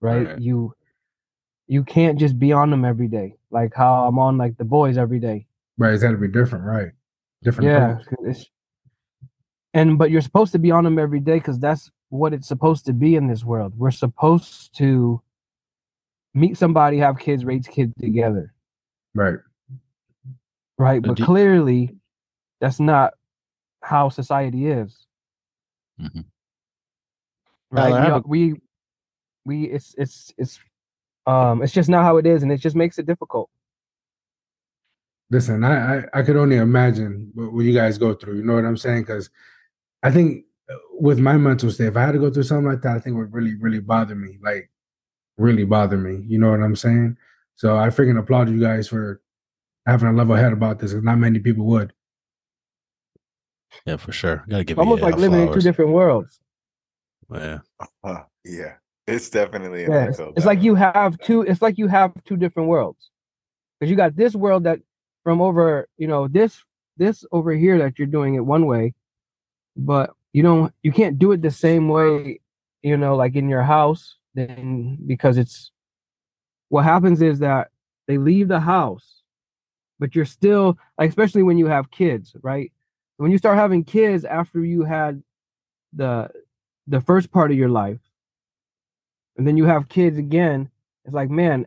right? 0.00 0.26
Right. 0.26 0.38
You 0.38 0.74
you 1.66 1.84
can't 1.84 2.18
just 2.18 2.38
be 2.38 2.52
on 2.52 2.70
them 2.70 2.84
every 2.84 3.06
day, 3.06 3.36
like 3.50 3.74
how 3.74 4.06
I'm 4.06 4.18
on 4.18 4.38
like 4.38 4.56
the 4.56 4.64
boys 4.64 4.96
every 4.96 5.20
day. 5.20 5.46
Right. 5.78 5.92
It's 5.92 6.02
got 6.02 6.12
to 6.12 6.16
be 6.16 6.28
different, 6.28 6.64
right? 6.64 6.92
Different. 7.42 7.70
Yeah, 7.70 7.98
and 9.74 9.98
but 9.98 10.10
you're 10.10 10.20
supposed 10.20 10.52
to 10.52 10.58
be 10.58 10.70
on 10.70 10.84
them 10.84 10.98
every 10.98 11.20
day 11.20 11.38
because 11.38 11.58
that's 11.58 11.90
what 12.10 12.32
it's 12.34 12.46
supposed 12.48 12.84
to 12.86 12.92
be 12.92 13.14
in 13.16 13.26
this 13.28 13.44
world. 13.44 13.72
We're 13.78 13.90
supposed 13.90 14.76
to 14.78 15.22
meet 16.34 16.56
somebody, 16.58 16.98
have 16.98 17.18
kids, 17.18 17.44
raise 17.44 17.66
kids 17.66 17.92
together, 17.98 18.52
Right. 19.14 19.38
right? 20.78 21.00
But 21.02 21.16
do- 21.16 21.24
clearly, 21.24 21.96
that's 22.60 22.78
not 22.80 23.14
how 23.82 24.08
society 24.10 24.66
is. 24.66 25.06
Mhm. 26.00 26.24
Right? 27.70 27.90
Tyler, 27.90 27.98
I 27.98 28.18
We, 28.26 28.50
a- 28.50 28.54
we 28.54 28.60
we 29.46 29.64
it's 29.70 29.94
it's 29.96 30.32
it's 30.36 30.60
um 31.26 31.62
it's 31.62 31.72
just 31.72 31.88
not 31.88 32.02
how 32.02 32.16
it 32.18 32.26
is, 32.26 32.42
and 32.42 32.50
it 32.52 32.58
just 32.58 32.76
makes 32.76 32.98
it 32.98 33.06
difficult. 33.06 33.48
Listen, 35.30 35.62
I, 35.62 35.98
I 35.98 36.04
I 36.14 36.22
could 36.22 36.36
only 36.36 36.56
imagine 36.56 37.30
what, 37.34 37.52
what 37.52 37.64
you 37.64 37.72
guys 37.72 37.98
go 37.98 38.14
through. 38.14 38.36
You 38.38 38.44
know 38.44 38.54
what 38.54 38.64
I'm 38.64 38.76
saying? 38.76 39.02
Because 39.02 39.30
I 40.02 40.10
think 40.10 40.44
with 40.98 41.18
my 41.18 41.36
mental 41.36 41.70
state, 41.70 41.86
if 41.88 41.96
I 41.96 42.02
had 42.06 42.12
to 42.12 42.18
go 42.18 42.30
through 42.30 42.44
something 42.44 42.66
like 42.70 42.82
that, 42.82 42.96
I 42.96 43.00
think 43.00 43.14
it 43.14 43.18
would 43.18 43.32
really, 43.32 43.54
really 43.54 43.80
bother 43.80 44.14
me. 44.14 44.38
Like, 44.42 44.70
really 45.36 45.64
bother 45.64 45.96
me. 45.96 46.24
You 46.26 46.38
know 46.38 46.50
what 46.50 46.60
I'm 46.62 46.76
saying? 46.76 47.16
So 47.56 47.76
I 47.76 47.88
freaking 47.88 48.18
applaud 48.18 48.48
you 48.48 48.60
guys 48.60 48.88
for 48.88 49.20
having 49.86 50.08
a 50.08 50.12
level 50.12 50.36
head 50.36 50.52
about 50.52 50.78
this. 50.78 50.92
'cause 50.92 51.02
not 51.02 51.18
many 51.18 51.38
people 51.38 51.66
would. 51.66 51.92
Yeah, 53.86 53.96
for 53.96 54.12
sure. 54.12 54.44
Gotta 54.48 54.64
give 54.64 54.78
Almost 54.78 55.00
you 55.00 55.04
like 55.04 55.14
uh, 55.14 55.18
living 55.18 55.40
in 55.40 55.52
two 55.52 55.60
different 55.60 55.92
worlds. 55.92 56.40
Yeah. 57.32 57.60
Huh, 58.04 58.24
yeah, 58.44 58.74
it's 59.06 59.30
definitely 59.30 59.82
Yeah, 59.82 60.06
it's, 60.06 60.18
uphill 60.18 60.34
like 60.44 60.62
you 60.62 60.74
have 60.74 61.18
two. 61.20 61.42
It's 61.42 61.62
like 61.62 61.78
you 61.78 61.86
have 61.86 62.12
two 62.24 62.36
different 62.36 62.68
worlds, 62.68 63.10
because 63.78 63.90
you 63.90 63.96
got 63.96 64.16
this 64.16 64.34
world 64.34 64.64
that 64.64 64.80
from 65.22 65.40
over, 65.40 65.88
you 65.96 66.08
know, 66.08 66.26
this 66.28 66.62
this 66.96 67.24
over 67.30 67.52
here 67.52 67.78
that 67.78 67.98
you're 67.98 68.08
doing 68.08 68.34
it 68.34 68.44
one 68.44 68.66
way, 68.66 68.94
but 69.76 70.10
you 70.32 70.42
don't, 70.42 70.72
you 70.82 70.92
can't 70.92 71.18
do 71.18 71.32
it 71.32 71.42
the 71.42 71.50
same 71.50 71.88
way, 71.88 72.40
you 72.82 72.96
know, 72.96 73.16
like 73.16 73.34
in 73.34 73.48
your 73.48 73.62
house. 73.62 74.16
Then 74.34 74.98
because 75.06 75.38
it's 75.38 75.72
what 76.68 76.84
happens 76.84 77.20
is 77.20 77.40
that 77.40 77.68
they 78.06 78.16
leave 78.16 78.48
the 78.48 78.60
house, 78.60 79.22
but 79.98 80.14
you're 80.14 80.24
still 80.24 80.78
like, 80.98 81.08
especially 81.08 81.42
when 81.42 81.58
you 81.58 81.66
have 81.66 81.90
kids, 81.90 82.34
right? 82.42 82.72
When 83.16 83.32
you 83.32 83.38
start 83.38 83.58
having 83.58 83.84
kids 83.84 84.24
after 84.24 84.64
you 84.64 84.84
had 84.84 85.22
the 85.92 86.30
the 86.86 87.00
first 87.00 87.30
part 87.30 87.50
of 87.50 87.56
your 87.56 87.68
life 87.68 88.00
and 89.36 89.46
then 89.46 89.56
you 89.56 89.64
have 89.64 89.88
kids 89.88 90.18
again 90.18 90.68
it's 91.04 91.14
like 91.14 91.30
man 91.30 91.66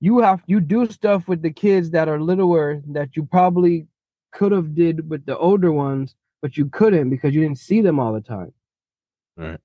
you 0.00 0.18
have 0.20 0.42
you 0.46 0.60
do 0.60 0.88
stuff 0.90 1.28
with 1.28 1.42
the 1.42 1.50
kids 1.50 1.90
that 1.90 2.08
are 2.08 2.20
littler 2.20 2.82
that 2.86 3.16
you 3.16 3.24
probably 3.24 3.86
could 4.32 4.52
have 4.52 4.74
did 4.74 5.08
with 5.08 5.24
the 5.26 5.36
older 5.36 5.72
ones 5.72 6.14
but 6.42 6.56
you 6.56 6.66
couldn't 6.66 7.08
because 7.08 7.34
you 7.34 7.40
didn't 7.40 7.58
see 7.58 7.80
them 7.80 7.98
all 7.98 8.12
the 8.12 8.20
time 8.20 8.52
Right. 9.36 9.60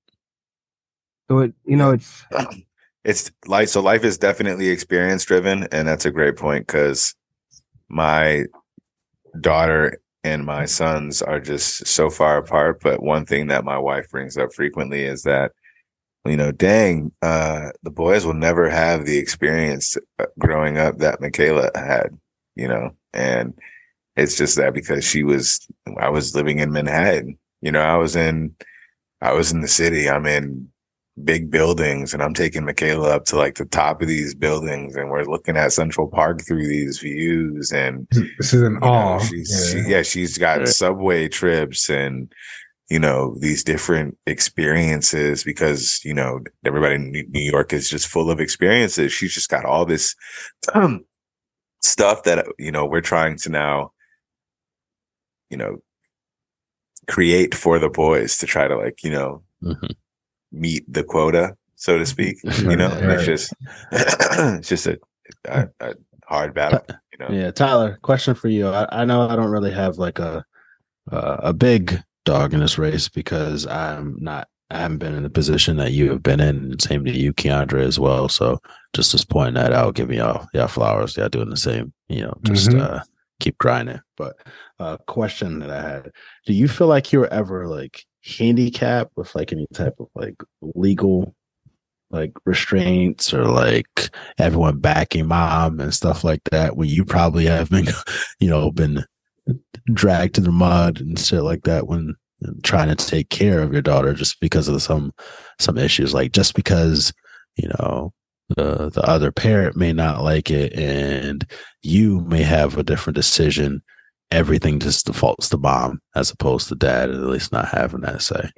so 1.29 1.39
it 1.39 1.53
you 1.65 1.75
know 1.75 1.91
it's 1.91 2.24
it's 3.03 3.31
life 3.46 3.69
so 3.69 3.81
life 3.81 4.05
is 4.05 4.17
definitely 4.17 4.69
experience 4.69 5.25
driven 5.25 5.67
and 5.72 5.88
that's 5.88 6.05
a 6.05 6.12
great 6.12 6.38
point 6.38 6.65
because 6.67 7.15
my 7.89 8.46
daughter 9.41 10.00
and 10.24 10.46
my 10.46 10.65
sons 10.65 11.22
are 11.22 11.39
just 11.39 11.86
so 11.88 12.10
far 12.10 12.38
apart 12.38 12.79
but 12.81 13.03
one 13.03 13.25
thing 13.25 13.48
that 13.48 13.65
my 13.65 13.77
wife 13.77 14.10
brings 14.10 14.38
up 14.38 14.53
frequently 14.53 15.03
is 15.03 15.24
that 15.24 15.51
you 16.25 16.36
know 16.36 16.51
dang 16.51 17.12
uh 17.22 17.69
the 17.84 17.91
boys 17.91 18.25
will 18.25 18.34
never 18.34 18.69
have 18.69 19.05
the 19.05 19.17
experience 19.17 19.98
uh, 20.19 20.25
growing 20.39 20.77
up 20.77 20.98
that 20.98 21.22
michaela 21.22 21.69
had 21.75 22.17
you 22.55 22.67
know 22.67 22.89
and 23.13 23.53
it's 24.18 24.36
just 24.38 24.58
that 24.58 24.74
because 24.74 25.04
she 25.06 25.24
was 25.24 25.66
i 26.00 26.10
was 26.10 26.36
living 26.36 26.60
in 26.60 26.72
manhattan 26.72 27.38
you 27.62 27.72
know 27.72 27.82
i 27.82 27.96
was 27.96 28.16
in 28.16 28.54
i 29.22 29.32
was 29.34 29.52
in 29.52 29.62
the 29.62 29.68
city 29.68 30.10
i'm 30.10 30.26
in 30.26 30.68
big 31.24 31.50
buildings 31.50 32.14
and 32.14 32.22
I'm 32.22 32.36
taking 32.36 32.64
Michaela 32.64 33.16
up 33.16 33.26
to 33.26 33.38
like 33.38 33.56
the 33.56 33.66
top 33.66 34.04
of 34.04 34.08
these 34.08 34.36
buildings 34.36 34.96
and 34.96 35.10
we're 35.10 35.24
looking 35.24 35.58
at 35.58 35.74
Central 35.74 36.08
Park 36.08 36.44
through 36.46 36.68
these 36.68 37.00
views 37.00 37.72
and 37.72 38.08
This 38.38 38.54
is 38.54 38.62
an 38.62 38.74
you 38.74 38.80
know, 38.82 38.88
awe. 38.88 39.18
she's 39.18 39.50
yeah. 39.50 39.82
She, 39.84 39.90
yeah 39.90 40.02
she's 40.04 40.38
got 40.38 40.60
Right. 40.60 40.68
subway 40.68 41.28
trips 41.28 41.90
and 41.90 42.32
you 42.92 43.00
know 43.00 43.36
these 43.40 43.64
different 43.64 44.16
experiences 44.28 45.44
because 45.44 46.00
you 46.06 46.14
know 46.14 46.40
everybody 46.64 46.94
in 46.96 47.10
New 47.12 47.26
New 47.30 47.42
York 47.52 47.74
is 47.74 47.90
just 47.90 48.06
full 48.08 48.30
of 48.30 48.40
experiences 48.40 49.12
she's 49.12 49.34
just 49.34 49.50
got 49.50 49.66
all 49.66 49.86
this 49.86 50.16
um, 50.76 51.04
stuff 51.82 52.22
that 52.24 52.46
you 52.60 52.72
know 52.72 52.86
we're 52.86 53.02
trying 53.02 53.38
to 53.38 53.50
now 53.50 53.92
you 55.50 55.58
know 55.58 55.77
create 57.08 57.56
for 57.56 57.80
the 57.80 57.89
boys 57.89 58.38
to 58.38 58.46
try 58.46 58.68
to 58.68 58.75
like 58.77 59.04
you 59.04 59.12
know 59.12 59.44
Mhm. 59.63 59.96
meet 60.51 60.84
the 60.92 61.04
quota, 61.04 61.56
so 61.75 61.98
to 61.98 62.06
speak. 62.06 62.38
You 62.44 62.75
know, 62.75 62.92
and 62.92 63.12
it's 63.12 63.25
just 63.25 63.54
it's 63.92 64.70
just 64.70 64.88
a, 64.88 65.00
a, 65.46 65.68
a 65.82 65.94
hard 66.25 66.54
battle. 66.54 66.82
You 67.12 67.18
know, 67.20 67.34
Yeah, 67.34 67.51
Tyler. 67.51 67.98
Question 68.01 68.36
for 68.36 68.48
you. 68.50 68.68
I, 68.68 69.01
I 69.01 69.06
know 69.06 69.27
I 69.27 69.36
don't 69.36 69.50
really 69.51 69.72
have 69.72 69.98
like 69.98 70.20
a 70.20 70.46
uh, 71.12 71.38
a 71.39 71.54
big 71.54 72.01
dog 72.25 72.54
in 72.54 72.60
this 72.60 72.77
race 72.77 73.10
because 73.10 73.66
I'm 73.68 74.18
not. 74.20 74.48
I 74.70 74.80
haven't 74.80 74.98
been 74.98 75.16
in 75.16 75.24
the 75.24 75.30
position 75.30 75.77
that 75.77 75.94
you 75.94 76.10
have 76.12 76.22
been 76.22 76.42
in. 76.42 76.77
Same 76.80 77.06
to 77.06 77.12
you, 77.12 77.34
Keandre, 77.34 77.82
as 77.84 77.98
well. 77.98 78.27
So 78.27 78.60
just 78.94 79.12
just 79.12 79.30
pointing 79.30 79.54
that 79.56 79.72
out, 79.74 79.96
giving 79.96 80.18
y'all 80.18 80.46
y'all 80.54 80.68
flowers. 80.68 81.16
Y'all 81.18 81.30
doing 81.30 81.50
the 81.50 81.58
same. 81.58 81.94
You 82.10 82.24
know, 82.24 82.38
just 82.44 82.70
Mhm. 82.70 82.82
uh, 82.82 83.04
keep 83.39 83.58
grinding. 83.58 84.01
But 84.15 84.38
uh, 84.79 84.98
question 85.08 85.60
that 85.60 85.70
I 85.70 85.82
had: 85.82 86.12
Do 86.46 86.53
you 86.53 86.67
feel 86.67 86.88
like 86.88 87.12
you 87.12 87.20
were 87.20 87.34
ever 87.34 87.67
like 87.67 88.03
handicapped 88.24 89.12
with 89.15 89.34
like 89.36 89.51
any 89.51 89.67
type 89.74 89.96
of 90.00 90.08
like 90.15 90.36
legal 90.62 91.34
like 92.10 92.32
restraints 92.46 93.34
or 93.34 93.46
like 93.46 94.10
everyone 94.38 94.79
backing 94.79 95.27
mom 95.27 95.79
and 95.79 95.94
stuff 95.94 96.24
like 96.24 96.41
that 96.51 96.77
when 96.77 96.88
you 96.88 97.03
probably 97.03 97.46
have 97.46 97.70
been 97.70 97.88
you 98.39 98.50
know 98.50 98.72
been 98.72 99.03
dragged 99.94 100.36
to 100.36 100.41
the 100.41 100.51
mud 100.51 101.00
and 101.01 101.20
shit 101.20 101.44
like 101.44 101.63
that 101.63 101.88
when 101.88 102.15
trying 102.63 102.88
to 102.88 102.96
take 102.96 103.29
care 103.29 103.62
of 103.62 103.74
your 103.74 103.82
daughter 103.82 104.13
just 104.13 104.39
because 104.39 104.67
of 104.67 104.82
some 104.82 105.12
some 105.60 105.77
issues 105.77 106.13
like 106.13 106.32
just 106.32 106.53
because 106.53 107.13
you 107.58 107.67
know 107.70 108.13
the 108.50 108.89
the 108.89 109.01
other 109.01 109.32
parent 109.32 109.75
may 109.75 109.94
not 109.94 110.24
like 110.24 110.50
it 110.50 110.74
and 110.74 111.46
you 111.82 112.22
may 112.22 112.44
have 112.44 112.77
a 112.77 112.84
different 112.84 113.16
decision. 113.16 113.82
Everything 114.32 114.80
just 114.80 115.06
defaults 115.06 115.50
to 115.50 115.58
mom 115.58 116.01
as 116.16 116.32
opposed 116.32 116.68
to 116.70 116.75
dad 116.75 117.10
at 117.10 117.16
least 117.16 117.51
not 117.51 117.68
having 117.70 118.01
that 118.01 118.22
say. 118.22 118.50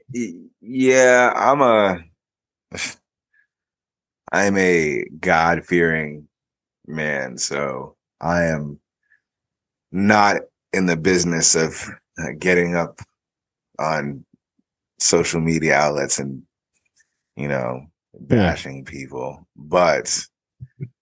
Yeah, 0.61 1.31
I'm 1.35 1.61
a 1.61 1.99
I'm 4.31 4.57
a 4.57 5.05
God 5.19 5.65
fearing 5.65 6.27
man, 6.87 7.37
so 7.37 7.95
I 8.21 8.43
am 8.43 8.79
not 9.91 10.37
in 10.73 10.85
the 10.85 10.97
business 10.97 11.55
of 11.55 11.89
uh, 12.19 12.31
getting 12.37 12.75
up 12.75 12.99
on 13.79 14.25
social 14.99 15.39
media 15.39 15.75
outlets 15.75 16.19
and 16.19 16.43
you 17.35 17.47
know 17.47 17.81
bashing 18.13 18.85
people, 18.85 19.47
but 19.55 20.19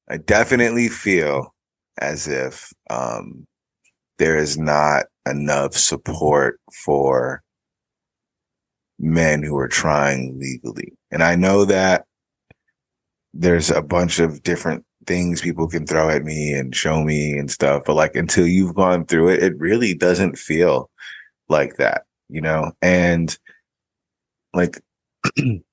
I 0.10 0.18
definitely 0.18 0.88
feel 0.90 1.54
as 2.00 2.28
if 2.28 2.72
um, 2.90 3.46
there 4.18 4.38
is 4.38 4.58
not 4.58 5.06
enough 5.30 5.74
support 5.74 6.60
for 6.86 7.44
men 9.00 9.44
who 9.44 9.58
are 9.58 9.68
trying 9.68 10.40
legally. 10.40 10.94
And 11.12 11.24
I 11.24 11.36
know 11.36 11.66
that 11.66 12.06
there's 13.34 13.70
a 13.70 13.82
bunch 13.82 14.20
of 14.20 14.42
different 14.44 14.84
things 15.06 15.42
people 15.42 15.68
can 15.68 15.86
throw 15.86 16.10
at 16.10 16.24
me 16.24 16.54
and 16.54 16.76
show 16.76 17.04
me 17.04 17.38
and 17.38 17.50
stuff, 17.50 17.84
but 17.86 17.96
like 17.96 18.16
until 18.16 18.48
you've 18.48 18.76
gone 18.76 19.06
through 19.06 19.30
it, 19.30 19.44
it 19.44 19.58
really 19.58 19.94
doesn't 19.94 20.38
feel 20.38 20.90
like 21.50 21.78
that, 21.78 22.04
you 22.30 22.42
know? 22.42 22.72
And 22.82 23.38
like 24.54 24.82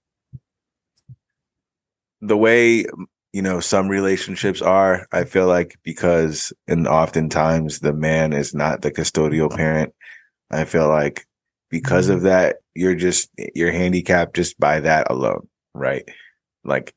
the 2.26 2.37
way 2.37 2.85
you 3.33 3.43
know 3.43 3.61
some 3.61 3.88
relationships 3.88 4.62
are 4.62 5.07
i 5.12 5.25
feel 5.25 5.47
like 5.47 5.76
because 5.83 6.52
and 6.69 6.87
oftentimes 6.87 7.81
the 7.81 7.93
man 7.93 8.33
is 8.33 8.54
not 8.54 8.83
the 8.83 8.90
custodial 8.90 9.54
parent 9.54 9.93
i 10.50 10.64
feel 10.64 10.88
like 10.88 11.26
because 11.71 12.09
of 12.09 12.19
mm-hmm. 12.19 12.26
that 12.26 12.57
you're 12.75 12.95
just 12.95 13.31
you're 13.54 13.73
handicapped 13.73 14.37
just 14.37 14.59
by 14.59 14.81
that 14.81 15.11
alone 15.11 15.49
right? 15.75 16.09
Like 16.64 16.95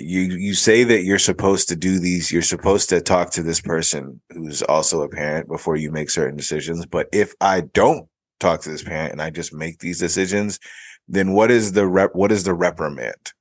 you 0.00 0.22
you 0.22 0.54
say 0.54 0.82
that 0.82 1.04
you're 1.04 1.18
supposed 1.20 1.68
to 1.68 1.76
do 1.76 2.00
these 2.00 2.32
you're 2.32 2.42
supposed 2.42 2.88
to 2.88 3.00
talk 3.00 3.30
to 3.30 3.44
this 3.44 3.60
person 3.60 4.20
who's 4.30 4.60
also 4.62 5.02
a 5.02 5.08
parent 5.08 5.46
before 5.46 5.76
you 5.76 5.92
make 5.92 6.10
certain 6.10 6.36
decisions 6.36 6.84
but 6.84 7.08
if 7.12 7.32
i 7.40 7.60
don't 7.60 8.08
talk 8.40 8.60
to 8.60 8.70
this 8.70 8.82
parent 8.82 9.12
and 9.12 9.22
i 9.22 9.30
just 9.30 9.54
make 9.54 9.78
these 9.78 10.00
decisions 10.00 10.58
then 11.06 11.32
what 11.32 11.48
is 11.48 11.74
the 11.74 11.86
rep 11.86 12.10
what 12.12 12.32
is 12.32 12.42
the 12.42 12.52
reprimand 12.52 13.32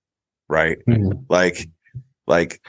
right 0.54 0.78
Mhm. 0.88 1.26
like 1.30 1.68
like 2.28 2.62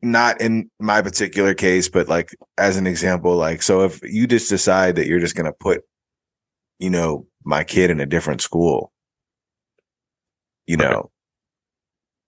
not 0.00 0.40
in 0.40 0.70
my 0.78 1.02
particular 1.02 1.54
case 1.54 1.88
but 1.88 2.08
like 2.08 2.30
as 2.56 2.76
an 2.76 2.86
example 2.86 3.34
like 3.36 3.62
so 3.62 3.82
if 3.82 4.00
you 4.02 4.26
just 4.28 4.48
decide 4.48 4.94
that 4.96 5.06
you're 5.08 5.18
just 5.18 5.34
going 5.34 5.50
to 5.52 5.52
put 5.52 5.82
you 6.78 6.88
know 6.90 7.26
my 7.44 7.64
kid 7.64 7.90
in 7.90 7.98
a 8.00 8.06
different 8.06 8.40
school 8.40 8.92
you 10.66 10.76
Right. 10.76 10.90
know 10.90 11.10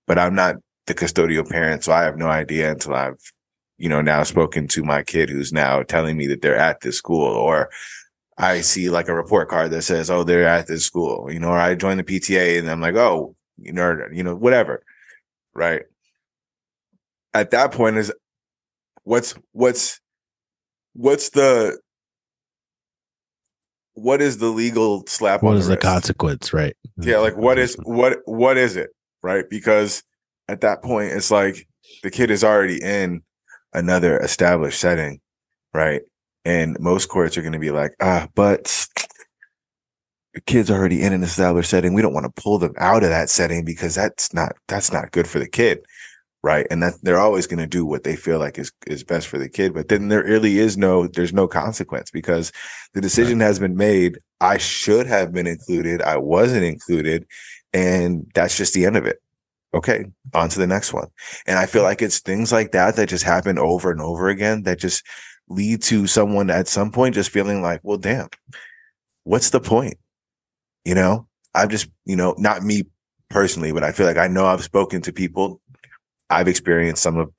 but 0.08 0.18
i'm 0.18 0.34
not 0.34 0.56
the 0.88 0.94
custodial 0.94 1.48
parent 1.48 1.84
so 1.84 1.92
i 1.92 2.02
have 2.02 2.16
no 2.16 2.26
idea 2.26 2.72
until 2.72 2.94
i've 2.94 3.20
you 3.78 3.88
know 3.88 4.00
now 4.02 4.24
spoken 4.24 4.66
to 4.68 4.82
my 4.82 5.02
kid 5.04 5.30
who's 5.30 5.52
now 5.52 5.82
telling 5.84 6.16
me 6.16 6.26
that 6.26 6.42
they're 6.42 6.56
at 6.56 6.80
this 6.80 6.96
school 6.98 7.22
or 7.28 7.70
i 8.36 8.60
see 8.62 8.90
like 8.90 9.06
a 9.08 9.14
report 9.14 9.48
card 9.48 9.70
that 9.70 9.82
says 9.82 10.10
oh 10.10 10.24
they're 10.24 10.46
at 10.48 10.66
this 10.66 10.84
school 10.84 11.30
you 11.32 11.38
know 11.38 11.50
or 11.50 11.58
i 11.58 11.74
join 11.76 11.96
the 11.98 12.02
pta 12.02 12.58
and 12.58 12.68
i'm 12.68 12.80
like 12.80 12.96
oh 12.96 13.36
you 13.60 13.72
know 13.72 13.98
you 14.12 14.22
know 14.22 14.34
whatever 14.34 14.82
right 15.54 15.82
at 17.34 17.50
that 17.50 17.72
point 17.72 17.96
is 17.96 18.12
what's 19.04 19.34
what's 19.52 20.00
what's 20.94 21.30
the 21.30 21.78
what 23.94 24.22
is 24.22 24.38
the 24.38 24.48
legal 24.48 25.04
slap 25.06 25.42
What 25.42 25.52
on 25.52 25.56
is 25.58 25.66
the 25.66 25.74
wrist? 25.74 25.82
consequence, 25.82 26.52
right? 26.52 26.76
yeah 26.98 27.18
like 27.18 27.36
what 27.36 27.58
is 27.58 27.76
what 27.84 28.18
what 28.24 28.56
is 28.56 28.76
it 28.76 28.90
right 29.22 29.44
because 29.50 30.02
at 30.48 30.60
that 30.62 30.82
point 30.82 31.12
it's 31.12 31.30
like 31.30 31.66
the 32.02 32.10
kid 32.10 32.30
is 32.30 32.44
already 32.44 32.82
in 32.82 33.22
another 33.72 34.18
established 34.18 34.80
setting 34.80 35.20
right 35.74 36.02
and 36.44 36.76
most 36.80 37.08
courts 37.08 37.36
are 37.38 37.42
going 37.42 37.52
to 37.52 37.58
be 37.58 37.70
like 37.70 37.92
ah 38.00 38.26
but 38.34 38.86
the 40.34 40.40
kid's 40.42 40.70
already 40.70 41.02
in 41.02 41.12
an 41.12 41.22
established 41.22 41.70
setting 41.70 41.94
we 41.94 42.02
don't 42.02 42.14
want 42.14 42.24
to 42.24 42.42
pull 42.42 42.58
them 42.58 42.74
out 42.78 43.02
of 43.02 43.10
that 43.10 43.30
setting 43.30 43.64
because 43.64 43.94
that's 43.94 44.32
not 44.32 44.52
that's 44.68 44.92
not 44.92 45.12
good 45.12 45.28
for 45.28 45.38
the 45.38 45.48
kid 45.48 45.80
right? 46.42 46.66
And 46.70 46.82
that 46.82 46.94
they're 47.02 47.20
always 47.20 47.46
going 47.46 47.58
to 47.58 47.66
do 47.66 47.84
what 47.84 48.04
they 48.04 48.16
feel 48.16 48.38
like 48.38 48.58
is 48.58 48.72
is 48.86 49.04
best 49.04 49.28
for 49.28 49.38
the 49.38 49.48
kid 49.48 49.74
but 49.74 49.88
then 49.88 50.08
there 50.08 50.24
really 50.24 50.58
is 50.58 50.76
no 50.76 51.06
there's 51.06 51.32
no 51.32 51.46
consequence 51.46 52.10
because 52.10 52.52
the 52.94 53.00
decision 53.00 53.40
has 53.40 53.58
been 53.58 53.76
made 53.76 54.18
i 54.40 54.56
should 54.56 55.06
have 55.06 55.32
been 55.32 55.46
included 55.46 56.02
i 56.02 56.16
wasn't 56.16 56.64
included 56.64 57.26
and 57.72 58.26
that's 58.34 58.56
just 58.56 58.74
the 58.74 58.84
end 58.86 58.96
of 58.96 59.06
it. 59.06 59.18
Okay 59.72 60.06
on 60.34 60.48
to 60.48 60.58
the 60.58 60.66
next 60.66 60.92
one. 60.92 61.08
And 61.46 61.58
i 61.58 61.66
feel 61.66 61.82
like 61.82 62.02
it's 62.02 62.20
things 62.20 62.52
like 62.52 62.72
that 62.72 62.96
that 62.96 63.08
just 63.08 63.24
happen 63.24 63.58
over 63.58 63.90
and 63.90 64.00
over 64.00 64.28
again 64.28 64.62
that 64.64 64.78
just 64.78 65.04
lead 65.48 65.82
to 65.82 66.06
someone 66.06 66.50
at 66.50 66.68
some 66.68 66.90
point 66.92 67.14
just 67.14 67.30
feeling 67.30 67.60
like 67.60 67.80
well 67.82 67.98
damn 67.98 68.28
what's 69.24 69.50
the 69.50 69.60
point 69.60 69.98
you 70.90 70.96
know 70.96 71.24
i've 71.54 71.68
just 71.68 71.88
you 72.04 72.16
know 72.16 72.34
not 72.36 72.64
me 72.64 72.82
personally 73.28 73.70
but 73.70 73.84
i 73.84 73.92
feel 73.92 74.06
like 74.06 74.16
i 74.18 74.26
know 74.26 74.46
i've 74.46 74.64
spoken 74.64 75.00
to 75.00 75.12
people 75.12 75.60
i've 76.30 76.48
experienced 76.48 77.00
some 77.00 77.16
of 77.16 77.30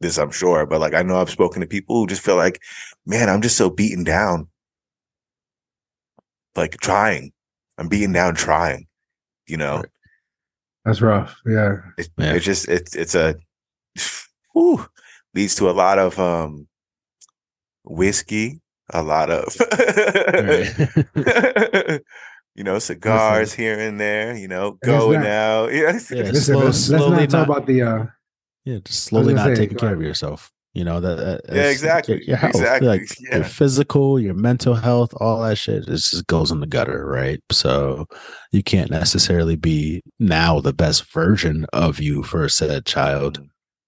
this 0.00 0.16
i'm 0.16 0.30
sure 0.30 0.64
but 0.64 0.80
like 0.80 0.94
i 0.94 1.02
know 1.02 1.20
i've 1.20 1.28
spoken 1.38 1.60
to 1.60 1.66
people 1.66 1.96
who 1.96 2.06
just 2.06 2.22
feel 2.22 2.36
like 2.36 2.58
man 3.04 3.28
i'm 3.28 3.42
just 3.42 3.58
so 3.58 3.68
beaten 3.68 4.04
down 4.04 4.48
like 6.56 6.78
trying 6.80 7.30
i'm 7.76 7.88
beaten 7.88 8.12
down 8.12 8.34
trying 8.34 8.86
you 9.46 9.58
know 9.58 9.76
Right. 9.76 9.90
That's 10.86 11.02
rough. 11.02 11.36
Yeah. 11.44 11.78
it, 11.98 12.08
Yeah. 12.16 12.32
it's 12.34 12.44
just 12.44 12.68
it's 12.68 12.94
it's 12.96 13.14
a 13.16 13.34
whew, 14.54 14.86
leads 15.34 15.56
to 15.56 15.68
a 15.68 15.76
lot 15.82 15.98
of 15.98 16.18
um 16.18 16.68
whiskey 17.84 18.60
a 18.94 19.02
lot 19.02 19.28
of 19.30 19.44
Right. 20.48 22.00
you 22.56 22.64
know 22.64 22.78
cigars 22.78 23.52
here 23.52 23.78
and 23.78 24.00
there 24.00 24.36
you 24.36 24.48
know 24.48 24.78
And 24.82 24.92
it's 24.92 25.04
going 25.04 25.20
not- 25.20 25.28
out 25.28 25.66
yeah 25.72 25.92
Yeah, 26.10 26.22
Listen, 26.22 26.54
slow- 26.54 26.64
let's, 26.64 26.88
let's 26.88 27.04
slowly 27.04 27.10
not 27.26 27.30
talk 27.30 27.48
not- 27.48 27.56
about 27.58 27.66
the 27.66 27.82
uh 27.82 28.06
Yeah, 28.64 28.78
just 28.84 29.04
slowly 29.04 29.34
not 29.34 29.46
say, 29.48 29.54
taking 29.54 29.76
care 29.78 29.90
ahead. 29.90 29.98
of 29.98 30.02
yourself. 30.04 30.50
You 30.74 30.84
know 30.84 31.00
that. 31.00 31.16
that 31.46 31.54
Yeah, 31.56 31.70
exactly, 31.70 32.16
Your, 32.16 32.22
your 32.24 32.36
health, 32.36 32.54
exactly, 32.56 32.88
like 32.88 33.08
yeah. 33.20 33.36
your 33.36 33.44
physical, 33.44 34.20
your 34.20 34.34
mental 34.34 34.74
health, 34.74 35.14
all 35.20 35.40
that 35.42 35.56
shit. 35.56 35.84
It 35.84 35.90
just 35.90 36.26
goes 36.26 36.50
in 36.50 36.60
the 36.60 36.66
gutter, 36.66 37.06
right? 37.06 37.40
So 37.50 38.06
you 38.52 38.62
can't 38.62 38.90
necessarily 38.90 39.56
be 39.56 40.02
now 40.18 40.60
the 40.60 40.74
best 40.74 41.10
version 41.10 41.64
of 41.72 41.98
you 41.98 42.22
for 42.22 42.44
a 42.44 42.50
said 42.50 42.84
child 42.84 43.40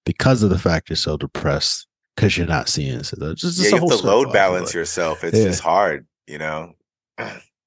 because 0.06 0.42
of 0.42 0.48
the 0.48 0.58
fact 0.58 0.88
you're 0.88 0.96
so 0.96 1.18
depressed 1.18 1.86
because 2.16 2.38
you're 2.38 2.46
not 2.46 2.70
seeing 2.70 3.00
it. 3.00 3.04
So 3.04 3.16
it's 3.32 3.42
just, 3.42 3.58
yeah 3.58 3.68
you 3.68 3.70
have 3.76 3.80
to 3.80 3.86
load 3.86 3.98
circle, 3.98 4.20
I 4.20 4.22
feel 4.24 4.32
balance 4.32 4.68
like. 4.68 4.74
yourself 4.74 5.24
it's 5.24 5.36
Yeah. 5.38 5.44
just 5.44 5.60
hard 5.60 6.06
you 6.26 6.38
know 6.38 6.72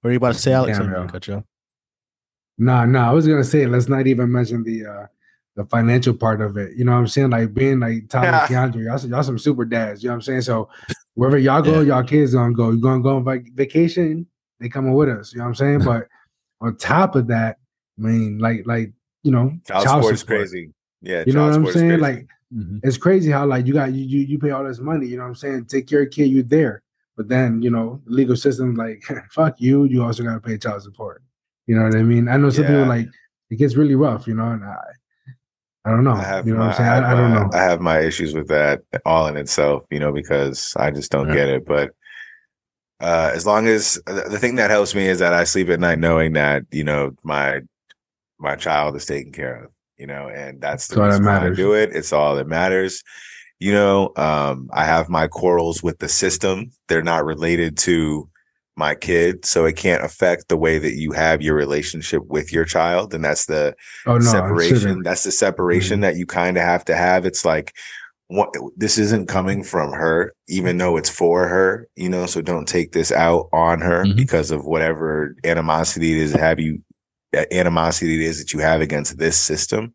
What 0.00 0.08
are 0.08 0.12
you 0.12 0.16
about 0.18 0.34
to 0.34 0.38
say, 0.38 0.52
Alex? 0.52 0.78
Yeah, 0.78 0.84
I'm 0.84 1.08
cut 1.08 1.26
you 1.26 1.34
off. 1.34 1.44
Nah, 2.58 2.84
nah. 2.84 3.10
I 3.10 3.12
was 3.12 3.26
gonna 3.26 3.44
say 3.44 3.66
let's 3.66 3.88
not 3.88 4.06
even 4.06 4.30
mention 4.30 4.62
the 4.64 4.86
uh 4.86 5.06
the 5.56 5.64
financial 5.66 6.14
part 6.14 6.40
of 6.40 6.56
it. 6.56 6.76
You 6.76 6.84
know 6.84 6.92
what 6.92 6.98
I'm 6.98 7.06
saying? 7.08 7.30
Like 7.30 7.52
being 7.52 7.80
like 7.80 8.08
Tyler 8.08 8.28
and 8.28 8.74
Keandre, 8.74 8.84
y'all, 8.84 8.98
some- 8.98 9.10
y'all 9.10 9.22
some 9.24 9.38
super 9.38 9.64
dads. 9.64 10.02
You 10.02 10.08
know 10.08 10.12
what 10.14 10.16
I'm 10.18 10.22
saying? 10.22 10.42
So 10.42 10.68
wherever 11.14 11.36
y'all 11.38 11.62
go, 11.62 11.80
y'all 11.80 12.04
kids 12.04 12.34
gonna 12.34 12.54
go. 12.54 12.70
You 12.70 12.80
gonna 12.80 13.02
go 13.02 13.16
on 13.16 13.24
vac- 13.24 13.52
vacation? 13.54 14.26
They 14.60 14.68
coming 14.68 14.92
with 14.94 15.08
us. 15.08 15.32
You 15.32 15.38
know 15.38 15.44
what 15.44 15.48
I'm 15.50 15.54
saying? 15.56 15.80
but 15.84 16.06
on 16.60 16.76
top 16.76 17.14
of 17.16 17.28
that, 17.28 17.58
I 17.98 18.02
mean, 18.02 18.38
like 18.38 18.66
like 18.66 18.92
you 19.24 19.32
know, 19.32 19.52
child, 19.66 19.84
support 19.84 20.14
is 20.14 20.22
crazy 20.22 20.70
yeah 21.02 21.22
You 21.26 21.32
know 21.32 21.44
what 21.46 21.54
I'm 21.54 21.66
saying? 21.72 21.88
crazy. 21.88 22.02
Like 22.02 22.26
Mhm. 22.54 22.80
it's 22.82 22.96
crazy 22.96 23.30
how 23.30 23.44
like 23.46 23.66
you 23.66 23.74
got 23.74 23.92
you, 23.92 24.04
you 24.04 24.20
you 24.20 24.38
pay 24.38 24.50
all 24.50 24.64
this 24.64 24.78
money. 24.78 25.06
You 25.06 25.16
know 25.16 25.24
what 25.24 25.28
I'm 25.30 25.34
saying? 25.34 25.66
Take 25.66 25.86
care 25.86 26.02
of 26.02 26.10
kid, 26.10 26.26
you 26.26 26.42
there. 26.42 26.82
But 27.18 27.28
then 27.28 27.60
you 27.62 27.70
know 27.70 28.00
the 28.06 28.12
legal 28.12 28.36
system 28.36 28.74
like 28.76 29.02
fuck 29.30 29.56
you. 29.58 29.84
You 29.84 30.04
also 30.04 30.22
got 30.22 30.34
to 30.34 30.40
pay 30.40 30.56
child 30.56 30.82
support. 30.82 31.22
You 31.66 31.76
know 31.76 31.82
what 31.82 31.96
I 31.96 32.02
mean? 32.02 32.28
I 32.28 32.36
know 32.38 32.48
some 32.48 32.64
people 32.64 32.86
like 32.86 33.08
it 33.50 33.56
gets 33.56 33.74
really 33.76 33.96
rough. 33.96 34.26
You 34.28 34.34
know, 34.34 34.48
and 34.50 34.64
I 34.64 34.76
I 35.84 35.90
don't 35.90 36.04
know. 36.04 36.12
I 36.12 36.22
have 36.22 36.46
you 36.46 36.52
know 36.54 36.60
my, 36.60 36.66
what 36.68 36.70
I'm 36.72 36.76
saying? 36.76 36.90
have 36.90 37.04
I, 37.04 37.12
I 37.12 37.14
don't 37.14 37.34
know. 37.34 37.50
I 37.52 37.62
have 37.62 37.80
my 37.80 37.98
issues 38.00 38.34
with 38.34 38.48
that 38.48 38.82
all 39.04 39.26
in 39.26 39.36
itself, 39.36 39.82
you 39.90 39.98
know, 39.98 40.12
because 40.12 40.74
I 40.76 40.90
just 40.92 41.10
don't 41.10 41.28
Yeah. 41.28 41.34
get 41.34 41.48
it. 41.48 41.66
But 41.66 41.90
uh, 43.00 43.32
as 43.34 43.46
long 43.46 43.66
as 43.66 44.00
the 44.06 44.38
thing 44.38 44.56
that 44.56 44.70
helps 44.70 44.94
me 44.94 45.06
is 45.08 45.18
that 45.18 45.32
I 45.32 45.44
sleep 45.44 45.68
at 45.70 45.80
night 45.80 45.98
knowing 45.98 46.34
that 46.34 46.64
you 46.70 46.84
know 46.84 47.12
my 47.24 47.62
my 48.38 48.54
child 48.54 48.94
is 48.96 49.06
taken 49.06 49.32
care 49.32 49.64
of, 49.64 49.70
you 49.96 50.06
know, 50.06 50.28
and 50.28 50.60
that's 50.60 50.86
the 50.86 50.96
That's 50.96 51.18
reason 51.18 51.26
I 51.26 51.40
matters. 51.40 51.56
do 51.56 51.72
it. 51.74 51.90
It's 51.92 52.12
all 52.12 52.36
that 52.36 52.46
matters. 52.46 53.02
You 53.60 53.72
know, 53.72 54.12
um, 54.16 54.68
I 54.72 54.84
have 54.84 55.08
my 55.08 55.26
quarrels 55.26 55.82
with 55.82 55.98
the 55.98 56.08
system. 56.08 56.70
They're 56.88 57.02
not 57.02 57.24
related 57.24 57.76
to 57.78 58.28
my 58.76 58.94
kid, 58.94 59.44
so 59.44 59.64
it 59.64 59.76
can't 59.76 60.04
affect 60.04 60.48
the 60.48 60.56
way 60.56 60.78
that 60.78 60.94
you 60.94 61.10
have 61.10 61.42
your 61.42 61.56
relationship 61.56 62.22
with 62.28 62.52
your 62.52 62.64
child, 62.64 63.12
and 63.12 63.24
that's 63.24 63.46
the 63.46 63.74
Oh 64.06 64.18
no, 64.18 64.20
separation. 64.20 65.02
That's 65.02 65.24
the 65.24 65.32
separation 65.32 65.98
Mhm. 65.98 66.02
that 66.02 66.16
you 66.16 66.26
kind 66.26 66.56
of 66.56 66.62
have 66.62 66.84
to 66.84 66.94
have. 66.94 67.26
It's 67.26 67.44
like 67.44 67.74
what 68.28 68.54
this 68.76 68.98
isn't 68.98 69.26
coming 69.26 69.64
from 69.64 69.90
her, 69.90 70.32
even 70.48 70.78
though 70.78 70.96
it's 70.96 71.10
for 71.10 71.48
her, 71.48 71.88
you 71.96 72.08
know. 72.08 72.26
So 72.26 72.40
don't 72.40 72.68
take 72.68 72.92
this 72.92 73.10
out 73.10 73.48
on 73.52 73.80
her 73.80 74.04
Mhm. 74.04 74.14
because 74.16 74.52
of 74.52 74.64
whatever 74.64 75.34
animosity 75.44 76.12
it 76.12 76.18
is 76.18 76.32
have 76.34 76.60
you 76.60 76.80
uh, 77.36 77.44
animosity 77.52 78.14
it 78.14 78.20
is 78.28 78.38
that 78.38 78.52
you 78.52 78.60
have 78.60 78.80
against 78.80 79.18
this 79.18 79.36
system, 79.36 79.92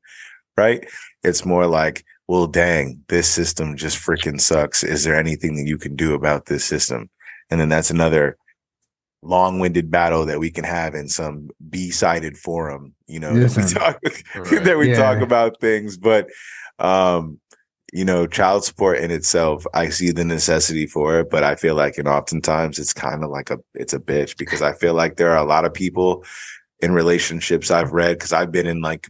right? 0.58 0.86
It's 1.24 1.46
more 1.46 1.66
like, 1.68 2.04
well, 2.28 2.48
dang, 2.48 3.04
this 3.10 3.30
system 3.30 3.76
just 3.76 3.98
freaking 3.98 4.40
sucks. 4.40 4.84
Is 4.84 5.04
there 5.04 5.16
anything 5.16 5.56
that 5.56 5.68
you 5.68 5.78
can 5.78 5.96
do 5.96 6.14
about 6.14 6.46
this 6.46 6.64
system? 6.64 7.10
And 7.50 7.60
then 7.60 7.70
that's 7.70 7.92
another 7.92 8.38
long-winded 9.24 9.90
battle 9.90 10.26
that 10.26 10.40
we 10.40 10.52
can 10.52 10.64
have 10.64 10.94
in 10.96 11.08
some 11.08 11.50
b-sided 11.70 12.38
forum 12.38 12.94
you 13.08 13.20
know 13.20 13.34
that 13.34 13.56
we 13.56 13.74
talk 13.74 14.00
Right. 14.36 14.64
that 14.66 14.78
we 14.78 14.94
talk 14.94 15.22
about 15.22 15.60
things 15.62 15.98
but 15.98 16.28
um 16.80 17.40
you 17.94 18.04
know 18.04 18.28
child 18.28 18.66
support 18.66 18.98
in 18.98 19.12
itself 19.12 19.66
i 19.74 19.88
see 19.90 20.12
the 20.12 20.26
necessity 20.26 20.88
for 20.88 21.20
it 21.22 21.30
but 21.30 21.44
i 21.44 21.56
feel 21.56 21.76
like 21.76 21.98
and 21.98 22.08
oftentimes 22.08 22.80
it's 22.80 22.94
kind 22.94 23.24
of 23.24 23.30
like 23.30 23.50
a 23.50 23.60
it's 23.76 23.94
a 23.94 24.00
bitch 24.00 24.36
because 24.38 24.62
i 24.62 24.74
feel 24.74 24.94
like 24.94 25.16
there 25.16 25.32
are 25.32 25.44
a 25.44 25.48
lot 25.48 25.64
of 25.64 25.74
people 25.74 26.26
in 26.82 26.92
relationships 26.92 27.72
i've 27.72 27.94
read 27.94 28.18
because 28.18 28.34
i've 28.34 28.52
been 28.52 28.68
in 28.68 28.82
like 28.82 29.10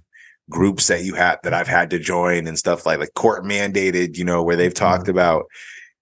groups 0.49 0.87
that 0.87 1.03
you 1.03 1.15
had 1.15 1.37
that 1.43 1.53
i've 1.53 1.67
had 1.67 1.89
to 1.89 1.99
join 1.99 2.47
and 2.47 2.59
stuff 2.59 2.85
like 2.85 2.99
like 2.99 3.13
court 3.13 3.43
mandated 3.43 4.17
you 4.17 4.25
know 4.25 4.43
where 4.43 4.55
they've 4.55 4.73
talked 4.73 5.03
mm-hmm. 5.03 5.11
about 5.11 5.45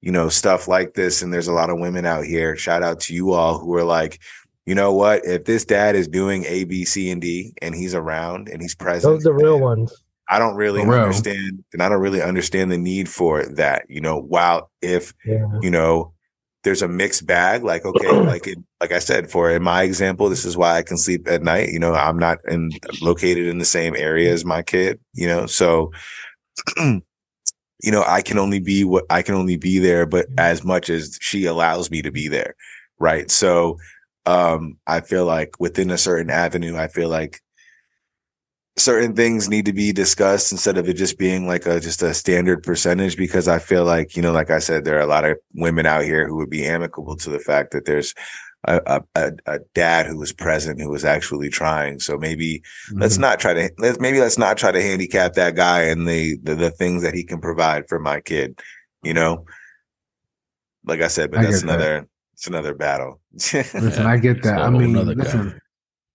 you 0.01 0.11
know, 0.11 0.29
stuff 0.29 0.67
like 0.67 0.93
this. 0.93 1.21
And 1.21 1.31
there's 1.31 1.47
a 1.47 1.53
lot 1.53 1.69
of 1.69 1.79
women 1.79 2.05
out 2.05 2.25
here. 2.25 2.55
Shout 2.55 2.83
out 2.83 2.99
to 3.01 3.13
you 3.13 3.31
all 3.31 3.59
who 3.59 3.73
are 3.75 3.83
like, 3.83 4.19
you 4.65 4.75
know 4.75 4.93
what? 4.93 5.23
If 5.25 5.45
this 5.45 5.63
dad 5.63 5.95
is 5.95 6.07
doing 6.07 6.43
A, 6.45 6.63
B, 6.65 6.85
C, 6.85 7.09
and 7.11 7.21
D 7.21 7.53
and 7.61 7.73
he's 7.73 7.95
around 7.95 8.49
and 8.49 8.61
he's 8.61 8.75
present, 8.75 9.13
Those 9.13 9.25
are 9.25 9.37
the 9.37 9.43
real 9.43 9.59
ones. 9.59 9.93
I 10.27 10.39
don't 10.39 10.55
really 10.55 10.81
For 10.81 10.91
real. 10.91 11.01
understand 11.01 11.63
and 11.73 11.83
I 11.83 11.89
don't 11.89 12.01
really 12.01 12.21
understand 12.21 12.71
the 12.71 12.77
need 12.77 13.09
for 13.09 13.45
that. 13.45 13.83
You 13.89 14.01
know, 14.01 14.17
while 14.19 14.71
if, 14.81 15.13
Yeah. 15.25 15.47
you 15.61 15.71
know, 15.71 16.13
there's 16.63 16.81
a 16.81 16.87
mixed 16.87 17.25
bag. 17.25 17.63
Like, 17.63 17.85
okay, 17.85 18.11
like 18.25 18.47
it, 18.47 18.57
like 18.79 18.91
I 18.91 18.99
said, 18.99 19.31
for 19.31 19.51
in 19.51 19.63
my 19.63 19.83
example, 19.83 20.29
this 20.29 20.45
is 20.45 20.57
why 20.57 20.77
I 20.77 20.83
can 20.83 20.97
sleep 20.97 21.27
at 21.27 21.43
night. 21.43 21.69
You 21.69 21.79
know, 21.79 21.93
I'm 21.93 22.17
not 22.17 22.39
in 22.47 22.71
located 23.01 23.47
in 23.47 23.57
the 23.57 23.65
same 23.65 23.95
area 23.95 24.31
as 24.31 24.45
my 24.45 24.61
kid. 24.63 24.99
You 25.13 25.27
know, 25.27 25.45
so 25.45 25.91
you 26.77 27.91
know, 27.91 28.03
I 28.07 28.21
can 28.21 28.37
only 28.37 28.59
be 28.59 28.83
what 28.83 29.05
I 29.09 29.21
can 29.21 29.35
only 29.35 29.57
be 29.57 29.79
there, 29.79 30.05
but 30.05 30.27
as 30.37 30.63
much 30.63 30.89
as 30.89 31.17
she 31.21 31.45
allows 31.45 31.89
me 31.89 32.01
to 32.01 32.11
be 32.11 32.27
there, 32.27 32.55
right? 32.99 33.29
So, 33.31 33.77
um, 34.25 34.77
I 34.85 35.01
feel 35.01 35.25
like 35.25 35.59
within 35.59 35.89
a 35.89 35.97
certain 35.97 36.29
avenue, 36.29 36.77
I 36.77 36.87
feel 36.87 37.09
like 37.09 37.41
certain 38.77 39.15
things 39.15 39.49
need 39.49 39.65
to 39.65 39.73
be 39.73 39.91
discussed 39.91 40.51
instead 40.51 40.77
of 40.77 40.87
it 40.87 40.93
just 40.93 41.17
being 41.17 41.47
like 41.47 41.65
a 41.65 41.79
just 41.79 42.01
a 42.01 42.13
standard 42.13 42.63
percentage 42.63 43.17
because 43.17 43.47
I 43.47 43.59
feel 43.59 43.83
like, 43.83 44.15
you 44.15 44.21
know, 44.21 44.31
like 44.31 44.49
I 44.49 44.59
said, 44.59 44.85
there 44.85 44.97
are 44.97 45.01
a 45.01 45.07
lot 45.07 45.25
of 45.25 45.37
women 45.53 45.85
out 45.85 46.03
here 46.03 46.27
who 46.27 46.37
would 46.37 46.49
be 46.49 46.65
amicable 46.65 47.15
to 47.17 47.29
the 47.29 47.39
fact 47.39 47.71
that 47.71 47.85
there's 47.85 48.13
a, 48.65 49.01
a, 49.15 49.31
a 49.45 49.59
dad 49.73 50.05
who 50.05 50.17
was 50.17 50.31
present 50.31 50.79
who 50.79 50.89
was 50.89 51.03
actually 51.03 51.49
trying. 51.49 51.99
So 51.99 52.17
maybe 52.17 52.61
mm-hmm. 52.89 53.01
let's 53.01 53.17
not 53.17 53.39
try 53.39 53.53
to 53.53 53.71
let's 53.77 53.99
maybe 53.99 54.19
let's 54.19 54.37
not 54.37 54.57
try 54.57 54.71
to 54.71 54.81
handicap 54.81 55.33
that 55.33 55.55
guy 55.55 55.83
and 55.83 56.07
the, 56.07 56.37
the 56.43 56.55
the 56.55 56.71
things 56.71 57.03
that 57.03 57.13
he 57.13 57.23
can 57.23 57.41
provide 57.41 57.87
for 57.89 57.99
my 57.99 58.21
kid, 58.21 58.59
you 59.03 59.13
know. 59.13 59.45
Like 60.85 61.01
I 61.01 61.07
said, 61.07 61.31
but 61.31 61.41
I 61.41 61.43
that's 61.43 61.61
another 61.61 62.01
that. 62.01 62.07
it's 62.33 62.47
another 62.47 62.73
battle. 62.73 63.19
listen, 63.33 64.05
I 64.05 64.17
get 64.17 64.43
that. 64.43 64.59
I 64.59 64.69
mean, 64.69 64.93
listen, 64.93 65.49
guy 65.49 65.60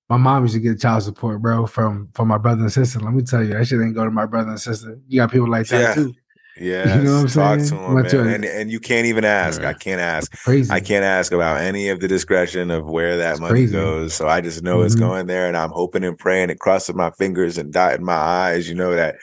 my 0.08 0.16
mom 0.16 0.44
used 0.44 0.54
to 0.54 0.60
get 0.60 0.80
child 0.80 1.02
support, 1.02 1.42
bro, 1.42 1.66
from 1.66 2.08
from 2.14 2.28
my 2.28 2.38
brother 2.38 2.62
and 2.62 2.72
sister. 2.72 3.00
Let 3.00 3.12
me 3.12 3.22
tell 3.22 3.42
you, 3.42 3.54
that 3.54 3.66
shit 3.66 3.80
ain't 3.80 3.94
go 3.94 4.04
to 4.04 4.10
my 4.10 4.26
brother 4.26 4.50
and 4.50 4.60
sister. 4.60 4.98
You 5.08 5.20
got 5.20 5.32
people 5.32 5.50
like 5.50 5.66
that 5.68 5.80
yeah. 5.80 5.94
too. 5.94 6.14
Yeah, 6.58 6.96
you 6.96 7.02
know 7.02 7.22
what 7.22 7.36
I'm 7.38 7.58
saying? 7.60 8.04
to 8.08 8.20
him. 8.20 8.28
And 8.28 8.44
and 8.44 8.70
you 8.70 8.80
can't 8.80 9.06
even 9.06 9.24
ask. 9.24 9.62
I 9.62 9.72
can't 9.72 10.00
ask. 10.00 10.32
Crazy. 10.44 10.70
I 10.70 10.80
can't 10.80 11.04
ask 11.04 11.32
about 11.32 11.60
any 11.60 11.88
of 11.88 12.00
the 12.00 12.08
discretion 12.08 12.70
of 12.70 12.86
where 12.86 13.16
that 13.16 13.32
it's 13.32 13.40
money 13.40 13.52
crazy. 13.52 13.72
goes. 13.72 14.14
So 14.14 14.28
I 14.28 14.40
just 14.40 14.62
know 14.62 14.78
mm-hmm. 14.78 14.86
it's 14.86 14.94
going 14.94 15.26
there, 15.26 15.48
and 15.48 15.56
I'm 15.56 15.70
hoping 15.70 16.04
and 16.04 16.16
praying 16.16 16.50
and 16.50 16.60
crossing 16.60 16.96
my 16.96 17.10
fingers 17.12 17.58
and 17.58 17.72
dotting 17.72 18.04
my 18.04 18.14
eyes. 18.14 18.68
You 18.68 18.74
know 18.74 18.94
that 18.94 19.16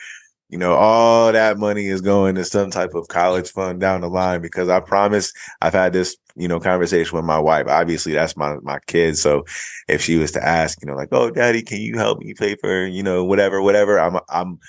you 0.54 0.58
know, 0.58 0.74
all 0.74 1.32
that 1.32 1.58
money 1.58 1.86
is 1.86 2.00
going 2.00 2.36
to 2.36 2.44
some 2.44 2.70
type 2.70 2.94
of 2.94 3.08
college 3.08 3.50
fund 3.50 3.80
down 3.80 4.02
the 4.02 4.08
line 4.08 4.40
because 4.40 4.68
I 4.68 4.78
promise 4.78 5.32
I've 5.60 5.72
had 5.72 5.92
this, 5.92 6.16
you 6.36 6.46
know, 6.46 6.60
conversation 6.60 7.16
with 7.16 7.24
my 7.24 7.40
wife. 7.40 7.66
Obviously, 7.66 8.12
that's 8.12 8.36
my 8.36 8.58
my 8.62 8.78
kid. 8.86 9.18
So 9.18 9.46
if 9.88 10.00
she 10.00 10.14
was 10.14 10.30
to 10.30 10.46
ask, 10.46 10.80
you 10.80 10.86
know, 10.86 10.94
like, 10.94 11.08
oh 11.10 11.28
daddy, 11.32 11.60
can 11.60 11.78
you 11.78 11.98
help 11.98 12.20
me 12.20 12.34
pay 12.34 12.54
for, 12.54 12.86
you 12.86 13.02
know, 13.02 13.24
whatever, 13.24 13.60
whatever, 13.62 13.98
I'm 13.98 14.20
I'm 14.28 14.60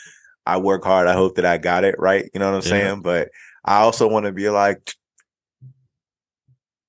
I 0.47 0.57
work 0.57 0.83
hard. 0.83 1.07
I 1.07 1.13
hope 1.13 1.35
that 1.35 1.45
I 1.45 1.59
got 1.59 1.83
it 1.83 1.93
right. 1.99 2.31
You 2.33 2.39
know 2.39 2.51
what 2.51 2.57
I'm 2.57 2.63
yeah. 2.63 2.87
saying? 2.87 3.01
But 3.03 3.29
I 3.63 3.81
also 3.81 4.07
want 4.07 4.25
to 4.25 4.31
be 4.31 4.49
like, 4.49 4.91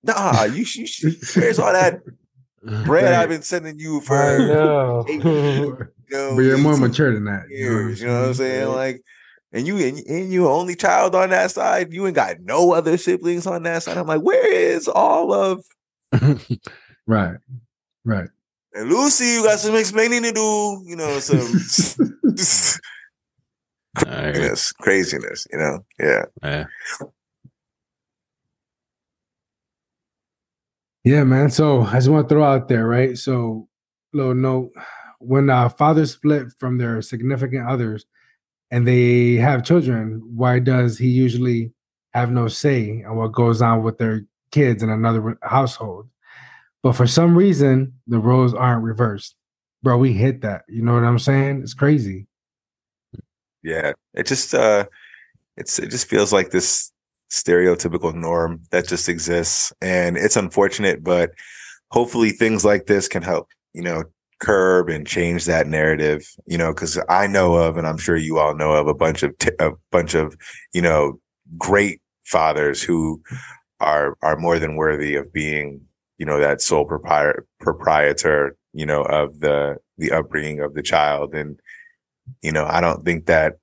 nah, 0.04 0.44
you, 0.44 0.64
you, 0.74 0.86
you 1.00 1.16
where's 1.34 1.58
all 1.58 1.74
that 1.74 2.00
bread 2.86 3.12
I've 3.12 3.28
been 3.28 3.42
sending 3.42 3.78
you 3.78 4.00
for 4.00 5.84
you 6.08 6.16
know, 6.16 6.36
but 6.36 6.42
you're 6.42 6.58
more 6.58 6.76
mature 6.76 7.12
than 7.12 7.24
that. 7.24 7.48
Years, 7.48 8.00
you 8.00 8.06
know 8.06 8.20
what 8.20 8.28
I'm 8.28 8.34
saying? 8.34 8.68
Like, 8.68 9.02
and 9.52 9.66
you 9.66 9.78
and, 9.78 9.98
and 9.98 10.32
you 10.32 10.48
only 10.48 10.74
child 10.74 11.14
on 11.14 11.30
that 11.30 11.50
side. 11.50 11.92
You 11.92 12.06
ain't 12.06 12.16
got 12.16 12.40
no 12.40 12.72
other 12.72 12.96
siblings 12.96 13.46
on 13.46 13.62
that 13.64 13.82
side. 13.82 13.96
I'm 13.96 14.06
like, 14.06 14.22
where 14.22 14.52
is 14.52 14.88
all 14.88 15.32
of? 15.32 15.64
right, 17.06 17.36
right. 18.04 18.28
And 18.74 18.90
Lucy, 18.90 19.24
you 19.24 19.42
got 19.44 19.58
some 19.58 19.76
explaining 19.76 20.22
to 20.24 20.32
do. 20.32 20.82
You 20.84 20.96
know, 20.96 21.18
some 21.20 21.46
craziness, 23.96 24.72
craziness. 24.72 25.46
You 25.50 25.58
know, 25.58 25.84
yeah. 25.98 26.24
yeah. 26.42 26.66
Yeah, 31.04 31.22
man. 31.22 31.50
So 31.50 31.82
I 31.82 31.94
just 31.94 32.08
want 32.08 32.28
to 32.28 32.34
throw 32.34 32.42
out 32.42 32.66
there, 32.68 32.84
right? 32.86 33.16
So, 33.16 33.68
little 34.12 34.34
note 34.34 34.72
when 35.26 35.50
uh, 35.50 35.68
fathers 35.68 36.12
split 36.12 36.48
from 36.58 36.78
their 36.78 37.02
significant 37.02 37.68
others 37.68 38.06
and 38.70 38.86
they 38.86 39.34
have 39.34 39.64
children, 39.64 40.22
why 40.34 40.58
does 40.58 40.98
he 40.98 41.08
usually 41.08 41.72
have 42.14 42.30
no 42.30 42.48
say 42.48 43.04
on 43.04 43.16
what 43.16 43.32
goes 43.32 43.60
on 43.60 43.82
with 43.82 43.98
their 43.98 44.22
kids 44.50 44.82
in 44.82 44.90
another 44.90 45.38
household? 45.42 46.08
But 46.82 46.92
for 46.92 47.06
some 47.06 47.36
reason, 47.36 47.94
the 48.06 48.18
roles 48.18 48.54
aren't 48.54 48.84
reversed. 48.84 49.34
Bro, 49.82 49.98
we 49.98 50.12
hit 50.12 50.42
that. 50.42 50.62
You 50.68 50.82
know 50.82 50.94
what 50.94 51.04
I'm 51.04 51.18
saying? 51.18 51.62
It's 51.62 51.74
crazy. 51.74 52.26
Yeah. 53.62 53.92
It 54.14 54.26
just 54.26 54.54
uh 54.54 54.86
it's 55.56 55.78
it 55.78 55.90
just 55.90 56.08
feels 56.08 56.32
like 56.32 56.50
this 56.50 56.92
stereotypical 57.30 58.14
norm 58.14 58.62
that 58.70 58.86
just 58.86 59.08
exists. 59.08 59.72
And 59.80 60.16
it's 60.16 60.36
unfortunate, 60.36 61.02
but 61.02 61.32
hopefully 61.90 62.30
things 62.30 62.64
like 62.64 62.86
this 62.86 63.08
can 63.08 63.22
help, 63.22 63.48
you 63.72 63.82
know, 63.82 64.04
curb 64.38 64.88
and 64.88 65.06
change 65.06 65.46
that 65.46 65.66
narrative 65.66 66.26
you 66.46 66.58
know 66.58 66.72
because 66.72 66.98
i 67.08 67.26
know 67.26 67.54
of 67.54 67.76
and 67.78 67.86
i'm 67.86 67.96
sure 67.96 68.16
you 68.16 68.38
all 68.38 68.54
know 68.54 68.72
of 68.72 68.86
a 68.86 68.94
bunch 68.94 69.22
of 69.22 69.36
t- 69.38 69.50
a 69.60 69.70
bunch 69.90 70.14
of 70.14 70.36
you 70.74 70.82
know 70.82 71.18
great 71.56 72.00
fathers 72.24 72.82
who 72.82 73.20
are 73.80 74.16
are 74.22 74.36
more 74.36 74.58
than 74.58 74.76
worthy 74.76 75.14
of 75.14 75.32
being 75.32 75.80
you 76.18 76.26
know 76.26 76.38
that 76.38 76.60
sole 76.60 76.86
propri- 76.86 77.40
proprietor 77.60 78.56
you 78.72 78.84
know 78.84 79.02
of 79.02 79.40
the 79.40 79.76
the 79.98 80.12
upbringing 80.12 80.60
of 80.60 80.74
the 80.74 80.82
child. 80.82 81.34
And 81.34 81.58
you 82.42 82.52
know 82.52 82.66
i 82.66 82.80
don't 82.80 83.04
think 83.04 83.26
that 83.26 83.54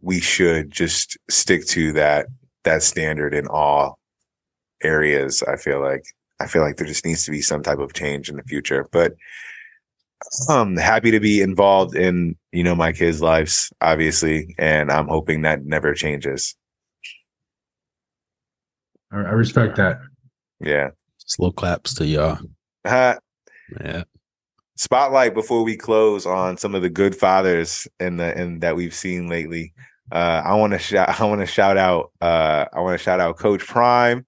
we 0.00 0.20
should 0.20 0.70
just 0.70 1.16
stick 1.28 1.66
to 1.66 1.92
that 1.92 2.26
that 2.64 2.82
standard 2.82 3.34
in 3.34 3.46
all 3.46 3.98
areas 4.82 5.42
i 5.42 5.56
feel 5.56 5.80
like 5.80 6.04
I 6.40 6.46
feel 6.46 6.62
like 6.62 6.76
there 6.76 6.86
just 6.86 7.04
needs 7.04 7.24
to 7.24 7.30
be 7.30 7.40
some 7.40 7.62
type 7.62 7.78
of 7.78 7.92
change 7.92 8.28
in 8.28 8.36
the 8.36 8.42
future. 8.42 8.86
But 8.90 9.14
I'm 10.48 10.76
happy 10.76 11.10
to 11.10 11.20
be 11.20 11.40
involved 11.40 11.96
in, 11.96 12.36
you 12.52 12.62
know, 12.62 12.74
my 12.74 12.92
kids' 12.92 13.22
lives, 13.22 13.72
obviously, 13.80 14.54
and 14.58 14.90
I'm 14.90 15.08
hoping 15.08 15.42
that 15.42 15.64
never 15.64 15.94
changes. 15.94 16.56
I 19.12 19.16
respect 19.16 19.76
that. 19.76 20.00
Yeah. 20.60 20.90
Slow 21.18 21.52
claps 21.52 21.94
to 21.94 22.06
y'all. 22.06 22.38
Uh, 22.84 23.14
yeah. 23.80 24.02
Spotlight 24.76 25.34
before 25.34 25.62
we 25.62 25.76
close 25.76 26.26
on 26.26 26.56
some 26.56 26.74
of 26.74 26.82
the 26.82 26.90
good 26.90 27.14
fathers 27.14 27.86
and 28.00 28.18
the 28.18 28.36
and 28.36 28.60
that 28.60 28.74
we've 28.74 28.94
seen 28.94 29.28
lately. 29.28 29.72
Uh, 30.10 30.42
I 30.44 30.54
want 30.54 30.72
to 30.72 30.80
shout. 30.80 31.20
I 31.20 31.24
want 31.26 31.40
to 31.40 31.46
shout 31.46 31.76
out. 31.76 32.10
Uh, 32.20 32.64
I 32.72 32.80
want 32.80 32.98
to 32.98 33.02
shout 33.02 33.20
out 33.20 33.38
Coach 33.38 33.64
Prime 33.64 34.26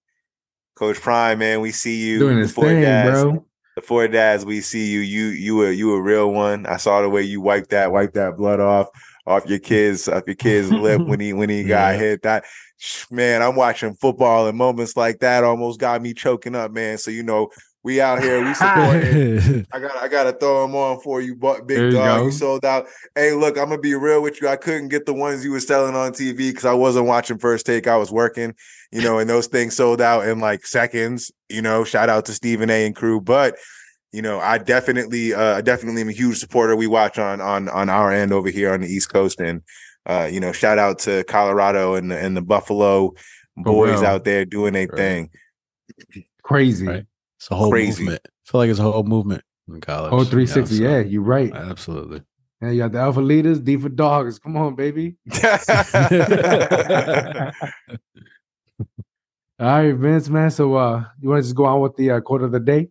Coach 0.77 1.01
Prime, 1.01 1.39
man, 1.39 1.61
we 1.61 1.73
see 1.73 2.07
you. 2.07 2.19
Doing 2.19 2.39
his 2.39 2.53
thing, 2.53 2.83
dads, 2.83 3.23
bro. 3.23 3.45
The 3.77 3.83
four 3.83 4.09
dads, 4.09 4.45
we 4.45 4.61
see 4.61 4.91
you. 4.91 5.01
You 5.01 5.27
you 5.27 5.57
were 5.57 5.71
you 5.71 5.95
a 5.95 6.01
real 6.01 6.31
one. 6.31 6.67
I 6.67 6.77
saw 6.77 7.03
the 7.03 7.09
way 7.09 7.23
you 7.23 7.41
wiped 7.41 7.71
that, 7.71 7.91
wiped 7.93 8.15
that 8.15 8.37
blood 8.37 8.61
off 8.61 8.89
off 9.27 9.47
your 9.47 9.59
kids, 9.59 10.09
off 10.09 10.25
your 10.27 10.37
kid's 10.37 10.71
lip 10.71 11.01
when 11.01 11.19
he 11.19 11.33
when 11.33 11.49
he 11.49 11.65
got 11.65 11.95
yeah. 11.95 11.99
hit. 11.99 12.23
That 12.23 12.45
man, 13.11 13.43
I'm 13.43 13.57
watching 13.57 13.95
football 13.95 14.47
and 14.47 14.57
moments 14.57 14.97
like 14.97 15.21
that 15.21 15.45
almost 15.45 15.81
got 15.81 16.03
me 16.03 16.13
choking 16.13 16.55
up, 16.55 16.71
man. 16.71 16.99
So 16.99 17.11
you 17.11 17.23
know, 17.23 17.51
we 17.87 18.01
out 18.01 18.21
here, 18.21 18.45
we 18.45 18.53
support 18.53 19.67
I 19.73 19.79
got 19.79 19.97
I 19.97 20.09
gotta 20.09 20.33
throw 20.33 20.63
them 20.63 20.75
on 20.75 20.99
for 20.99 21.21
you, 21.21 21.37
but 21.37 21.69
big 21.69 21.93
dog. 21.93 22.19
You, 22.19 22.25
you, 22.27 22.33
sold 22.33 22.65
out. 22.65 22.89
Hey, 23.15 23.33
look, 23.33 23.57
I'm 23.57 23.69
gonna 23.69 23.79
be 23.79 23.95
real 23.95 24.21
with 24.23 24.43
you. 24.43 24.49
I 24.49 24.57
couldn't 24.57 24.89
get 24.89 25.07
the 25.07 25.15
ones 25.15 25.45
you 25.45 25.53
were 25.53 25.61
selling 25.61 25.95
on 25.95 26.11
TV 26.11 26.37
because 26.49 26.65
I 26.65 26.75
wasn't 26.75 27.07
watching 27.07 27.39
first 27.39 27.65
take. 27.65 27.87
I 27.87 27.97
was 27.97 28.11
working, 28.11 28.57
you 28.91 29.03
know, 29.03 29.21
and 29.21 29.31
those 29.31 29.47
things 29.47 29.77
sold 29.77 30.01
out 30.01 30.27
in 30.27 30.41
like 30.41 30.67
seconds. 30.67 31.31
You 31.49 31.63
know, 31.63 31.85
shout 31.85 32.09
out 32.09 32.25
to 32.25 32.33
Stephen 32.33 32.71
A 32.71 32.87
and 32.87 32.97
crew. 32.97 33.21
But 33.21 33.55
you 34.11 34.21
know, 34.21 34.41
I 34.41 34.59
definitely 34.59 35.33
uh 35.33 35.61
definitely 35.61 36.03
am 36.03 36.09
a 36.09 36.13
huge 36.13 36.39
supporter. 36.39 36.75
We 36.75 36.89
watch 36.89 37.21
on 37.21 37.41
on 37.41 37.69
on 37.69 37.89
our 37.89 38.11
end 38.11 38.33
over 38.33 38.51
here 38.51 38.73
on 38.73 38.81
the 38.81 38.89
East 38.89 39.13
Coast. 39.13 39.39
And 39.39 39.63
uh, 40.07 40.29
you 40.29 40.41
know, 40.41 40.51
shout 40.51 40.81
out 40.81 40.99
to 41.01 41.23
Colorado 41.23 41.95
and 41.95 42.11
the 42.11 42.19
and 42.19 42.37
the 42.37 42.43
Buffalo 42.43 43.13
boys 43.57 44.03
out 44.03 44.25
there 44.25 44.45
doing 44.45 44.73
their 44.73 44.89
right. 44.89 44.97
thing. 44.97 45.31
Crazy. 46.43 46.85
Right. 46.85 47.05
It's 47.37 47.51
a 47.51 47.55
whole 47.55 47.71
Crazy. 47.71 48.05
movement. 48.05 48.23
I 48.27 48.51
feel 48.51 48.59
like 48.61 48.71
it's 48.71 48.79
a 48.79 48.83
whole 48.83 49.03
movement 49.03 49.43
in 49.69 49.81
college. 49.81 50.13
Oh, 50.13 50.25
360. 50.25 50.77
Yeah, 50.77 50.89
so, 50.89 50.97
yeah 50.97 51.01
you're 51.01 51.23
right. 51.23 51.53
Absolutely. 51.55 52.23
Yeah, 52.63 52.71
you 52.71 52.79
got 52.79 52.93
the 52.93 52.99
alpha 52.99 53.21
leaders, 53.21 53.61
D 53.61 53.77
for 53.77 53.91
dogs. 53.91 54.39
Come 54.39 54.57
on, 54.57 54.75
baby. 54.75 55.17
All 59.59 59.67
right, 59.67 59.93
Vince, 59.93 60.29
man. 60.29 60.51
So 60.51 60.75
uh 60.75 61.05
you 61.21 61.29
want 61.29 61.43
to 61.43 61.43
just 61.45 61.57
go 61.57 61.67
on 61.67 61.81
with 61.81 61.97
the 61.97 62.13
uh, 62.13 62.21
quote 62.21 62.43
of 62.43 62.53
the 62.53 62.61
day? 62.61 62.89